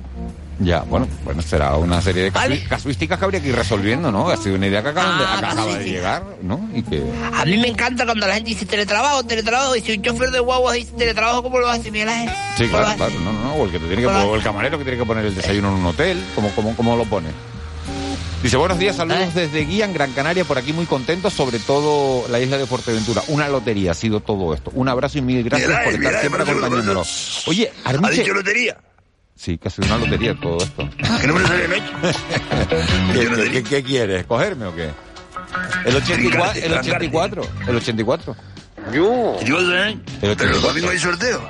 Ya, 0.63 0.81
bueno, 0.81 1.07
bueno, 1.25 1.41
será 1.41 1.75
una 1.77 2.01
serie 2.01 2.23
de 2.23 2.31
casu- 2.33 2.67
casuísticas 2.67 3.17
que 3.19 3.25
habría 3.25 3.41
que 3.41 3.49
ir 3.49 3.55
resolviendo, 3.55 4.11
¿no? 4.11 4.29
Ha 4.29 4.37
sido 4.37 4.55
una 4.55 4.67
idea 4.67 4.81
que 4.81 4.89
acaban 4.89 5.17
de, 5.19 5.25
Ah, 5.25 5.37
acaba 5.39 5.65
de 5.77 5.83
llegar, 5.89 6.23
¿no? 6.41 6.69
Y 6.73 6.81
que... 6.83 7.03
A 7.33 7.43
mí 7.45 7.57
me 7.57 7.67
encanta 7.67 8.05
cuando 8.05 8.27
la 8.27 8.35
gente 8.35 8.51
dice 8.51 8.65
teletrabajo, 8.65 9.23
teletrabajo. 9.23 9.75
Y 9.75 9.81
si 9.81 9.93
un 9.97 10.01
chofer 10.03 10.29
de 10.31 10.39
guagua 10.39 10.73
dice 10.73 10.91
teletrabajo, 10.97 11.43
¿cómo 11.43 11.59
lo 11.59 11.67
hace 11.67 11.91
Miguel 11.91 12.09
Ángel? 12.09 12.29
Sí, 12.57 12.65
¿Cómo 12.67 12.77
lo 12.79 12.85
claro, 12.85 12.87
hace? 12.87 12.97
claro, 12.97 13.19
no, 13.19 13.31
no, 13.43 13.53
o 13.55 13.65
el 13.65 13.71
que 13.71 13.79
te 13.79 13.87
tiene 13.87 14.01
que 14.03 14.07
o 14.07 14.35
el 14.35 14.41
camarero 14.43 14.77
que 14.77 14.83
tiene 14.83 14.99
que 14.99 15.05
poner 15.05 15.25
el 15.25 15.35
desayuno 15.35 15.69
en 15.69 15.73
un 15.75 15.85
hotel, 15.87 16.23
¿cómo, 16.35 16.49
cómo, 16.55 16.75
cómo 16.75 16.95
lo 16.95 17.05
pone? 17.05 17.29
Dice, 18.41 18.57
buenos 18.57 18.77
días, 18.77 18.97
saludos 18.97 19.19
¿Eh? 19.21 19.31
desde 19.47 19.63
Guía, 19.65 19.85
en 19.85 19.93
Gran 19.93 20.11
Canaria, 20.11 20.43
por 20.43 20.57
aquí 20.57 20.73
muy 20.73 20.85
contentos, 20.85 21.31
sobre 21.33 21.59
todo 21.59 22.27
la 22.29 22.39
isla 22.41 22.57
de 22.57 22.65
Fuerteventura. 22.65 23.21
Una 23.29 23.47
lotería 23.47 23.91
ha 23.91 23.93
sido 23.93 24.19
todo 24.19 24.53
esto. 24.53 24.69
Un 24.75 24.89
abrazo 24.89 25.17
y 25.17 25.21
mil 25.21 25.43
gracias 25.43 25.69
Miguel 25.69 25.83
por 25.83 25.93
Ángel, 25.93 26.05
estar 26.05 26.21
siempre 26.21 26.45
favor, 26.45 26.63
acompañándonos. 26.63 27.47
Oye, 27.47 27.71
¿Ha 27.85 27.89
Armiche... 27.89 28.15
dicho 28.21 28.33
lotería? 28.33 28.77
Sí, 29.35 29.57
sido 29.69 29.87
una 29.87 29.97
lotería 30.05 30.35
todo 30.35 30.57
esto. 30.63 30.89
¿Qué 31.21 31.27
número 31.27 31.47
sale 31.47 31.67
el? 31.67 31.83
¿Qué, 33.13 33.23
lotería. 33.29 33.51
qué- 33.51 33.63
qué 33.63 33.83
quieres? 33.83 34.25
¿Cogerme 34.25 34.65
o 34.67 34.75
qué? 34.75 34.89
El 35.85 35.95
84, 35.95 36.61
el 36.63 36.73
84, 36.73 37.47
el 37.67 37.75
84. 37.75 38.35
Yo. 38.93 39.37
¿Y 39.41 39.45
tú 39.45 39.53
vas 39.55 39.63
a 39.63 39.67
ver? 39.67 39.87
El 39.89 39.97
Pero 40.21 40.27
los 40.51 40.63
84. 40.63 40.67
domingos 40.69 40.91
hay 40.91 40.99
sorteo. 40.99 41.49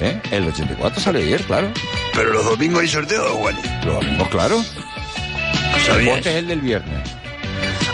¿Eh? 0.00 0.20
El 0.30 0.48
84 0.48 1.00
salió 1.00 1.20
ayer, 1.22 1.40
claro. 1.44 1.70
Pero 2.14 2.32
los 2.32 2.44
domingos 2.44 2.82
hay 2.82 2.88
sorteo, 2.88 3.24
Juan. 3.36 3.56
Los 3.84 3.94
domingos, 3.94 4.28
claro. 4.28 4.64
El 5.96 6.04
bote 6.06 6.18
es 6.30 6.36
el 6.36 6.48
del 6.48 6.60
viernes. 6.60 7.08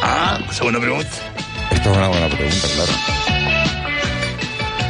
Ah, 0.02 0.38
segunda 0.50 0.80
pregunta. 0.80 1.08
Esto 1.70 1.90
es 1.90 1.96
una 1.96 2.08
buena 2.08 2.28
pregunta, 2.28 2.66
claro. 2.74 2.92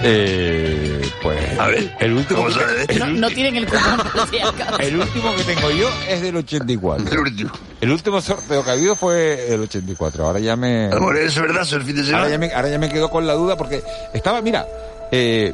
Eh, 0.05 0.98
pues. 1.23 1.59
A 1.59 1.67
ver, 1.67 1.97
el 2.01 2.13
último, 2.15 2.43
¿cómo 2.43 2.55
que, 2.55 2.61
sale 2.61 2.73
de 2.75 2.83
esto? 2.93 3.07
No, 3.07 3.13
no 3.13 3.29
tienen 3.31 3.57
el 3.57 3.67
cupón, 3.67 3.97
por 3.99 4.81
el 4.83 4.97
último 4.97 5.35
que 5.37 5.43
tengo 5.45 5.71
yo 5.71 5.89
es 6.09 6.21
del 6.23 6.37
84. 6.37 7.13
El 7.13 7.19
último. 7.19 7.51
El 7.81 7.91
último 7.93 8.21
sorteo 8.21 8.65
que 8.65 8.71
ha 8.71 8.73
habido 8.73 8.97
fue 8.97 9.53
el 9.55 9.61
84. 9.63 10.27
Ahora 10.27 10.39
ya 10.41 10.57
me. 10.57 10.91
Amor, 10.93 11.17
¿es 11.17 11.39
verdad 11.41 11.67
el 11.73 11.83
fin 11.83 11.97
de 11.97 12.03
semana? 12.05 12.19
Ahora 12.25 12.31
ya 12.31 12.39
me, 12.39 12.53
ahora 12.53 12.69
ya 12.69 12.79
me 12.79 12.89
quedo 12.89 13.11
con 13.11 13.27
la 13.27 13.35
duda 13.35 13.57
porque 13.57 13.83
estaba, 14.15 14.41
mira, 14.41 14.67
eh, 15.13 15.53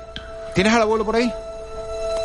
¿tienes 0.54 0.72
al 0.72 0.82
abuelo 0.82 1.04
por 1.04 1.16
ahí? 1.16 1.32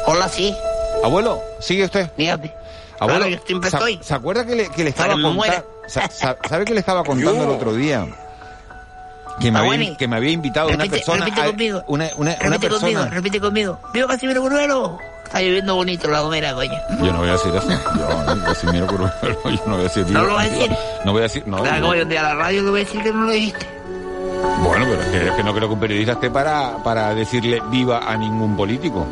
Hola, 0.05 0.27
sí. 0.29 0.55
Abuelo, 1.03 1.41
¿sigue 1.59 1.85
usted? 1.85 2.09
Dígame. 2.17 2.53
Abuelo, 2.99 3.19
Claro, 3.25 3.35
yo 3.37 3.41
siempre 3.45 3.69
¿se- 3.69 3.77
estoy. 3.77 3.99
¿se 4.01 4.13
acuerda 4.13 4.45
que 4.45 4.55
le, 4.55 4.69
que 4.69 4.83
le 4.83 4.89
estaba 4.89 5.13
contando? 5.13 5.65
¿Sabe 5.87 6.65
que 6.65 6.73
le 6.73 6.79
estaba 6.81 7.03
contando 7.03 7.43
el 7.43 7.49
otro 7.49 7.73
día? 7.73 8.05
Que 9.39 9.51
me, 9.51 9.59
había, 9.59 9.95
que 9.97 10.07
me 10.07 10.15
había 10.17 10.31
invitado 10.31 10.69
una 10.69 10.85
persona. 10.85 11.25
repite 11.25 11.45
conmigo. 11.47 11.83
Una, 11.87 12.09
una, 12.17 12.35
una 12.41 12.49
Repite 12.57 12.69
conmigo, 12.69 12.99
persona. 12.99 13.09
repite 13.09 13.39
conmigo. 13.39 13.79
¡Viva 13.93 14.07
Casimiro 14.07 14.41
Curuelo! 14.41 14.97
Está 15.25 15.41
lloviendo 15.41 15.75
bonito 15.75 16.07
la 16.09 16.21
gomera, 16.21 16.53
coño. 16.55 16.73
Yo 17.03 17.13
no 17.13 17.19
voy 17.19 17.29
a 17.29 17.33
decir 17.33 17.53
eso. 17.55 17.69
Yo, 17.69 18.43
Casimiro 18.45 18.87
Curbelo, 18.87 19.11
yo 19.45 19.61
no 19.67 19.71
voy 19.73 19.79
a 19.81 19.83
decir. 19.83 20.05
¿No 20.09 20.23
lo 20.23 20.33
vas 20.33 20.45
a 20.47 20.49
decir? 20.49 20.71
No 21.05 21.11
voy 21.11 21.19
a 21.19 21.23
decir. 21.23 21.43
No, 21.47 21.57
Claro, 21.61 22.05
día 22.05 22.19
a 22.21 22.23
la 22.23 22.35
radio 22.35 22.63
que 22.63 22.69
voy 22.71 22.81
a 22.81 22.83
decir 22.83 23.03
que 23.03 23.11
no 23.13 23.23
lo 23.25 23.31
dijiste. 23.31 23.67
bueno, 24.63 24.85
pero 24.89 25.01
es 25.03 25.07
que, 25.09 25.27
es 25.27 25.33
que 25.35 25.43
no 25.43 25.53
creo 25.53 25.67
que 25.67 25.73
un 25.75 25.79
periodista 25.79 26.13
esté 26.13 26.31
para, 26.31 26.77
para 26.83 27.13
decirle 27.13 27.61
viva 27.69 27.99
a 28.11 28.17
ningún 28.17 28.57
político. 28.57 29.05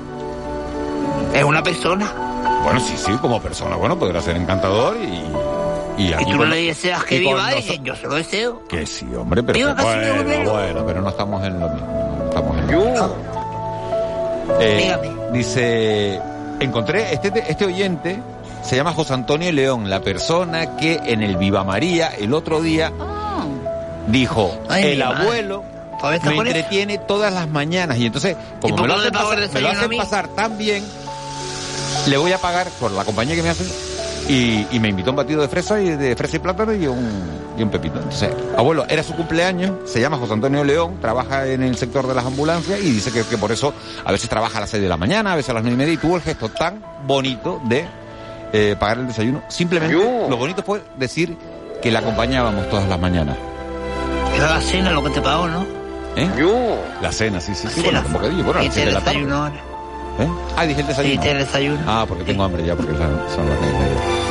Es 1.34 1.44
una 1.44 1.62
persona. 1.62 2.12
Bueno, 2.64 2.80
sí, 2.80 2.96
sí, 2.98 3.12
como 3.22 3.40
persona, 3.40 3.76
bueno, 3.76 3.98
podrá 4.00 4.20
ser 4.22 4.36
encantador 4.38 4.98
y. 4.98 5.24
Y, 5.98 6.12
tú 6.26 6.36
no 6.36 6.46
le 6.46 6.64
deseas 6.68 7.04
que 7.06 7.20
viva, 7.20 7.50
y 7.58 7.80
yo 7.84 7.96
se 7.96 8.08
lo 8.08 8.16
deseo. 8.16 8.62
Que 8.68 8.86
sí, 8.86 9.06
hombre, 9.16 9.42
pero 9.44 9.76
que- 9.76 9.82
bueno, 9.84 10.52
bueno, 10.52 10.84
pero 10.86 11.02
no 11.02 11.10
estamos 11.10 11.44
en 11.44 11.60
lo 11.60 11.70
mismo. 11.70 12.16
no 12.20 12.26
estamos 12.30 12.58
en 12.60 12.68
lo 12.72 12.86
mismo. 12.86 13.16
Eh, 14.60 14.78
Dígame. 15.02 15.32
dice, 15.34 16.22
encontré 16.60 17.14
este, 17.14 17.32
este 17.50 17.66
oyente 17.66 18.20
se 18.64 18.76
llama 18.76 18.94
José 18.94 19.14
Antonio 19.14 19.52
León, 19.52 19.90
la 19.90 20.02
persona 20.02 20.78
que 20.78 21.00
en 21.06 21.22
el 21.24 21.38
Viva 21.38 21.64
María 21.64 22.10
el 22.18 22.34
otro 22.34 22.62
día 22.62 22.92
Ah, 23.00 23.44
dijo, 24.08 24.52
Ay, 24.70 24.92
el 24.94 25.00
madre. 25.00 25.22
abuelo 25.24 25.64
¿Todavía 26.00 26.18
está 26.18 26.30
me 26.30 26.36
eso? 26.36 26.46
entretiene 26.46 26.98
todas 27.00 27.34
las 27.34 27.48
mañanas 27.48 27.98
y 27.98 28.06
entonces 28.06 28.36
como 28.62 28.78
me 28.78 28.88
lo 28.88 28.96
hacen, 28.96 29.12
pasar, 29.12 29.30
me 29.30 29.36
lo 29.36 29.42
desayuno 29.48 29.70
a 29.70 29.72
hacen 29.74 29.90
mí? 29.90 29.98
pasar 29.98 30.28
tan 30.30 30.58
bien, 30.58 30.84
le 32.08 32.18
voy 32.18 32.32
a 32.32 32.38
pagar 32.38 32.68
por 32.80 32.92
la 32.92 33.04
compañía 33.04 33.36
que 33.36 33.44
me 33.44 33.50
hacen 33.50 33.68
y, 34.28 34.68
y 34.72 34.80
me 34.80 34.90
invitó 34.90 35.12
un 35.12 35.16
batido 35.16 35.42
de 35.42 35.48
fresa 35.48 35.80
y 35.82 35.90
de 35.92 36.16
fresa 36.16 36.38
y 36.38 36.40
plátano 36.40 36.74
y 36.74 36.88
un, 36.88 37.10
y 37.58 37.64
un 37.64 37.70
pepito. 37.70 37.98
Entonces, 37.98 38.32
abuelo, 38.58 38.86
era 38.90 39.04
su 39.04 39.16
cumpleaños, 39.16 39.90
se 39.90 40.02
llama 40.02 40.18
José 40.18 40.34
Antonio 40.34 40.64
León, 40.64 40.98
trabaja 41.02 41.48
en 41.48 41.64
el 41.64 41.78
sector 41.78 42.08
de 42.08 42.16
las 42.16 42.26
ambulancias 42.26 42.80
y 42.80 42.92
dice 42.92 43.12
que, 43.12 43.24
que 43.24 43.38
por 43.38 43.52
eso 43.52 43.74
a 44.06 44.12
veces 44.12 44.30
trabaja 44.30 44.58
a 44.58 44.62
las 44.62 44.70
6 44.70 44.84
de 44.84 44.90
la 44.90 44.98
mañana, 44.98 45.34
a 45.34 45.36
veces 45.36 45.50
a 45.52 45.54
las 45.54 45.64
9 45.64 45.76
y 45.76 45.78
media 45.78 45.94
y 45.94 45.98
tuvo 45.98 46.18
el 46.18 46.22
gesto 46.22 46.50
tan 46.50 46.84
bonito 47.06 47.62
de 47.66 47.86
eh, 48.54 48.76
pagar 48.80 49.00
el 49.00 49.08
desayuno. 49.08 49.42
Simplemente 49.48 49.96
lo 49.96 50.38
bonito 50.38 50.64
fue 50.64 50.82
decir 50.98 51.38
que 51.82 51.92
la 51.92 52.00
acompañábamos 52.00 52.70
todas 52.70 52.88
las 52.88 53.00
mañanas. 53.00 53.38
Era 54.36 54.50
la 54.56 54.62
cena 54.62 54.92
lo 54.92 55.04
que 55.04 55.10
te 55.12 55.22
pagó, 55.22 55.48
¿no? 55.48 55.66
¿Eh? 56.16 56.30
La 57.02 57.12
cena, 57.12 57.40
sí, 57.40 57.54
sí, 57.54 57.68
sí. 57.68 57.82
Cena. 57.82 58.02
Bueno, 58.02 58.04
como 58.04 58.20
que 58.20 58.30
digo, 58.30 58.44
bueno, 58.44 58.60
a 58.60 58.64
las 58.64 58.66
Y 58.66 58.70
te 58.70 58.74
siete 58.76 58.90
de 58.90 58.94
la 58.94 59.04
tarde. 59.04 59.67
¿Eh? 60.20 60.28
Ah, 60.56 60.66
dije 60.66 60.82
el 60.82 60.88
desayuno. 60.88 61.22
Sí, 61.22 61.28
te 61.28 61.34
desayuno. 61.36 61.80
Ah, 61.86 62.06
porque 62.08 62.24
tengo 62.24 62.44
hambre 62.44 62.66
ya, 62.66 62.76
porque 62.76 62.94
la- 62.94 63.08
son 63.36 63.48
las. 63.50 64.27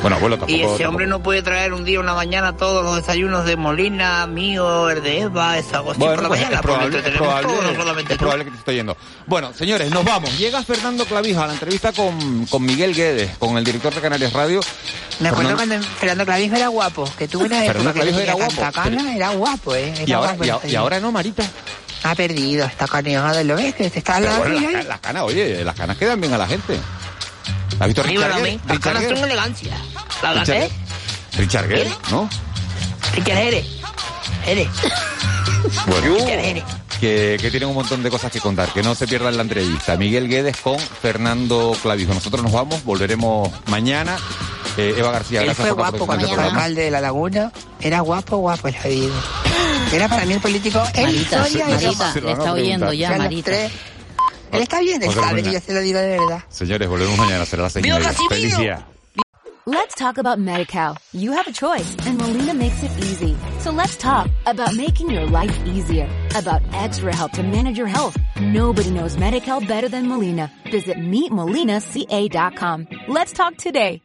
Bueno, 0.00 0.16
abuelo, 0.16 0.36
tampoco... 0.38 0.52
Y 0.52 0.60
ese 0.60 0.66
tampoco- 0.68 0.88
hombre 0.88 1.06
no 1.08 1.22
puede 1.22 1.42
traer 1.42 1.72
un 1.72 1.84
día, 1.84 1.98
una 1.98 2.14
mañana, 2.14 2.56
todos 2.56 2.84
los 2.84 2.96
desayunos 2.96 3.44
de 3.44 3.56
Molina, 3.56 4.26
mío, 4.26 4.90
el 4.90 5.02
de 5.02 5.20
Eva, 5.22 5.58
esa 5.58 5.78
cosa 5.82 5.98
por 5.98 6.08
Bueno, 6.08 6.22
la 6.22 6.28
pues 6.28 6.40
mañana, 6.40 6.56
es 6.56 6.62
probable, 6.62 6.98
es 6.98 7.04
tenemos 7.04 7.18
probable, 7.26 7.48
todos, 7.48 7.64
no 7.64 7.70
es 7.70 7.76
probable 8.18 8.44
que 8.44 8.50
te 8.52 8.56
estoy 8.58 8.74
yendo. 8.76 8.96
Bueno, 9.26 9.52
señores, 9.54 9.90
nos 9.90 10.04
vamos. 10.04 10.38
Llega 10.38 10.62
Fernando 10.62 11.04
Clavijo 11.04 11.40
a 11.42 11.46
la 11.48 11.52
entrevista 11.54 11.92
con, 11.92 12.46
con 12.46 12.64
Miguel 12.64 12.94
Guedes, 12.94 13.36
con 13.38 13.58
el 13.58 13.64
director 13.64 13.92
de 13.94 14.00
Canarias 14.00 14.32
Radio. 14.32 14.60
Me 15.20 15.30
acuerdo 15.30 15.56
Fernando- 15.56 15.74
cuando 15.84 15.98
Fernando 15.98 16.24
Clavijo 16.26 16.54
era 16.56 16.68
guapo, 16.68 17.10
que 17.18 17.26
tuvo 17.26 17.44
una 17.44 17.60
Fernando 17.62 17.92
Clavijo 17.92 18.18
era 18.20 18.32
guapo, 18.34 18.62
cana, 18.72 19.14
era 19.16 19.30
guapo, 19.30 19.74
¿eh? 19.74 19.92
Era 19.96 20.04
Y 20.06 20.12
ahora, 20.12 20.28
guapo, 20.34 20.44
y, 20.44 20.50
a- 20.50 20.70
y 20.72 20.74
ahora 20.76 21.00
no, 21.00 21.10
Marita. 21.10 21.44
Ha 22.04 22.14
perdido, 22.14 22.64
está 22.64 22.86
canejado, 22.86 23.42
¿lo 23.42 23.56
ves? 23.56 23.74
Que 23.74 23.90
te 23.90 23.98
está 23.98 24.18
Pero 24.20 24.36
bueno, 24.38 24.60
ca- 24.72 24.82
las 24.84 25.00
canas, 25.00 25.22
oye, 25.24 25.64
las 25.64 25.74
canas 25.74 25.96
quedan 25.96 26.20
bien 26.20 26.32
a 26.32 26.38
la 26.38 26.46
gente. 26.46 26.78
¿Has 27.80 27.86
visto 27.86 28.00
a 28.02 28.04
Richard 28.04 28.34
Gere? 28.34 28.58
las 28.66 28.76
Richard 28.76 28.98
Gere. 28.98 29.16
son 29.16 29.24
elegancia. 29.24 29.76
¿La 30.22 30.32
Richard- 30.34 30.46
gané? 30.46 30.70
Richard 31.36 31.68
Gere, 31.68 31.90
¿no? 32.10 32.28
Richard 33.14 33.36
Gere. 33.36 33.64
Gere. 34.44 34.68
Bueno, 35.86 36.14
Richard 36.14 36.40
Gere. 36.40 36.64
que, 37.00 37.38
que 37.40 37.50
tienen 37.50 37.68
un 37.68 37.74
montón 37.76 38.02
de 38.02 38.10
cosas 38.10 38.30
que 38.32 38.40
contar, 38.40 38.68
que 38.72 38.82
no 38.82 38.94
se 38.94 39.06
pierdan 39.06 39.36
la 39.36 39.42
entrevista. 39.42 39.96
Miguel 39.96 40.28
Guedes 40.28 40.56
con 40.56 40.78
Fernando 40.78 41.76
Clavijo. 41.82 42.14
Nosotros 42.14 42.42
nos 42.42 42.52
vamos, 42.52 42.84
volveremos 42.84 43.50
mañana. 43.66 44.16
Eh, 44.76 44.94
Eva 44.96 45.10
García, 45.10 45.40
Él 45.40 45.46
gracias 45.46 45.66
fue 45.66 45.74
por 45.76 45.84
guapo 45.90 46.06
cuando 46.06 46.26
programa. 46.26 46.50
alcalde 46.50 46.82
de 46.82 46.90
La 46.90 47.00
Laguna. 47.00 47.52
Era 47.80 48.00
guapo, 48.00 48.36
guapo 48.38 48.68
el 48.68 48.76
jodido. 48.76 49.14
Era 49.92 50.08
para 50.08 50.24
mí 50.26 50.34
el 50.34 50.40
político 50.40 50.82
en 50.94 51.02
Marita, 51.04 51.38
Marita, 51.40 51.66
le 52.20 52.32
está 52.32 52.52
oyendo 52.52 52.92
ya, 52.92 53.16
Marita. 53.16 53.50
Tres. 54.48 54.58
Él 54.58 54.62
está 54.62 54.80
bien, 54.80 55.02
él 55.02 55.12
sabe 55.12 55.42
que 55.42 55.52
yo 55.52 55.60
se 55.60 55.72
lo 55.74 55.80
digo 55.80 55.98
de 55.98 56.18
verdad. 56.18 56.42
Señores, 56.48 56.88
volvemos 56.88 57.16
mañana, 57.18 57.44
será 57.44 57.62
las 57.64 57.72
seis 57.72 57.86
y 57.86 57.90
¡Viva 57.90 58.12
Feliz 58.28 58.58
día. 58.58 58.86
Let's 59.66 59.94
talk 59.96 60.16
about 60.16 60.38
MediCal. 60.38 60.96
You 61.12 61.32
have 61.32 61.46
a 61.46 61.52
choice, 61.52 61.94
and 62.06 62.16
Molina 62.16 62.54
makes 62.54 62.82
it 62.82 62.90
easy. 63.04 63.36
So 63.60 63.70
let's 63.70 63.98
talk 63.98 64.30
about 64.46 64.74
making 64.74 65.10
your 65.10 65.26
life 65.26 65.54
easier, 65.66 66.08
about 66.34 66.62
extra 66.72 67.14
help 67.14 67.32
to 67.32 67.42
manage 67.42 67.76
your 67.76 67.86
health. 67.86 68.16
Nobody 68.40 68.90
knows 68.90 69.16
MediCal 69.16 69.68
better 69.68 69.90
than 69.90 70.08
Molina. 70.08 70.50
Visit 70.72 70.96
meetmolinaca.com. 70.96 72.88
Let's 73.08 73.32
talk 73.32 73.58
today. 73.58 74.00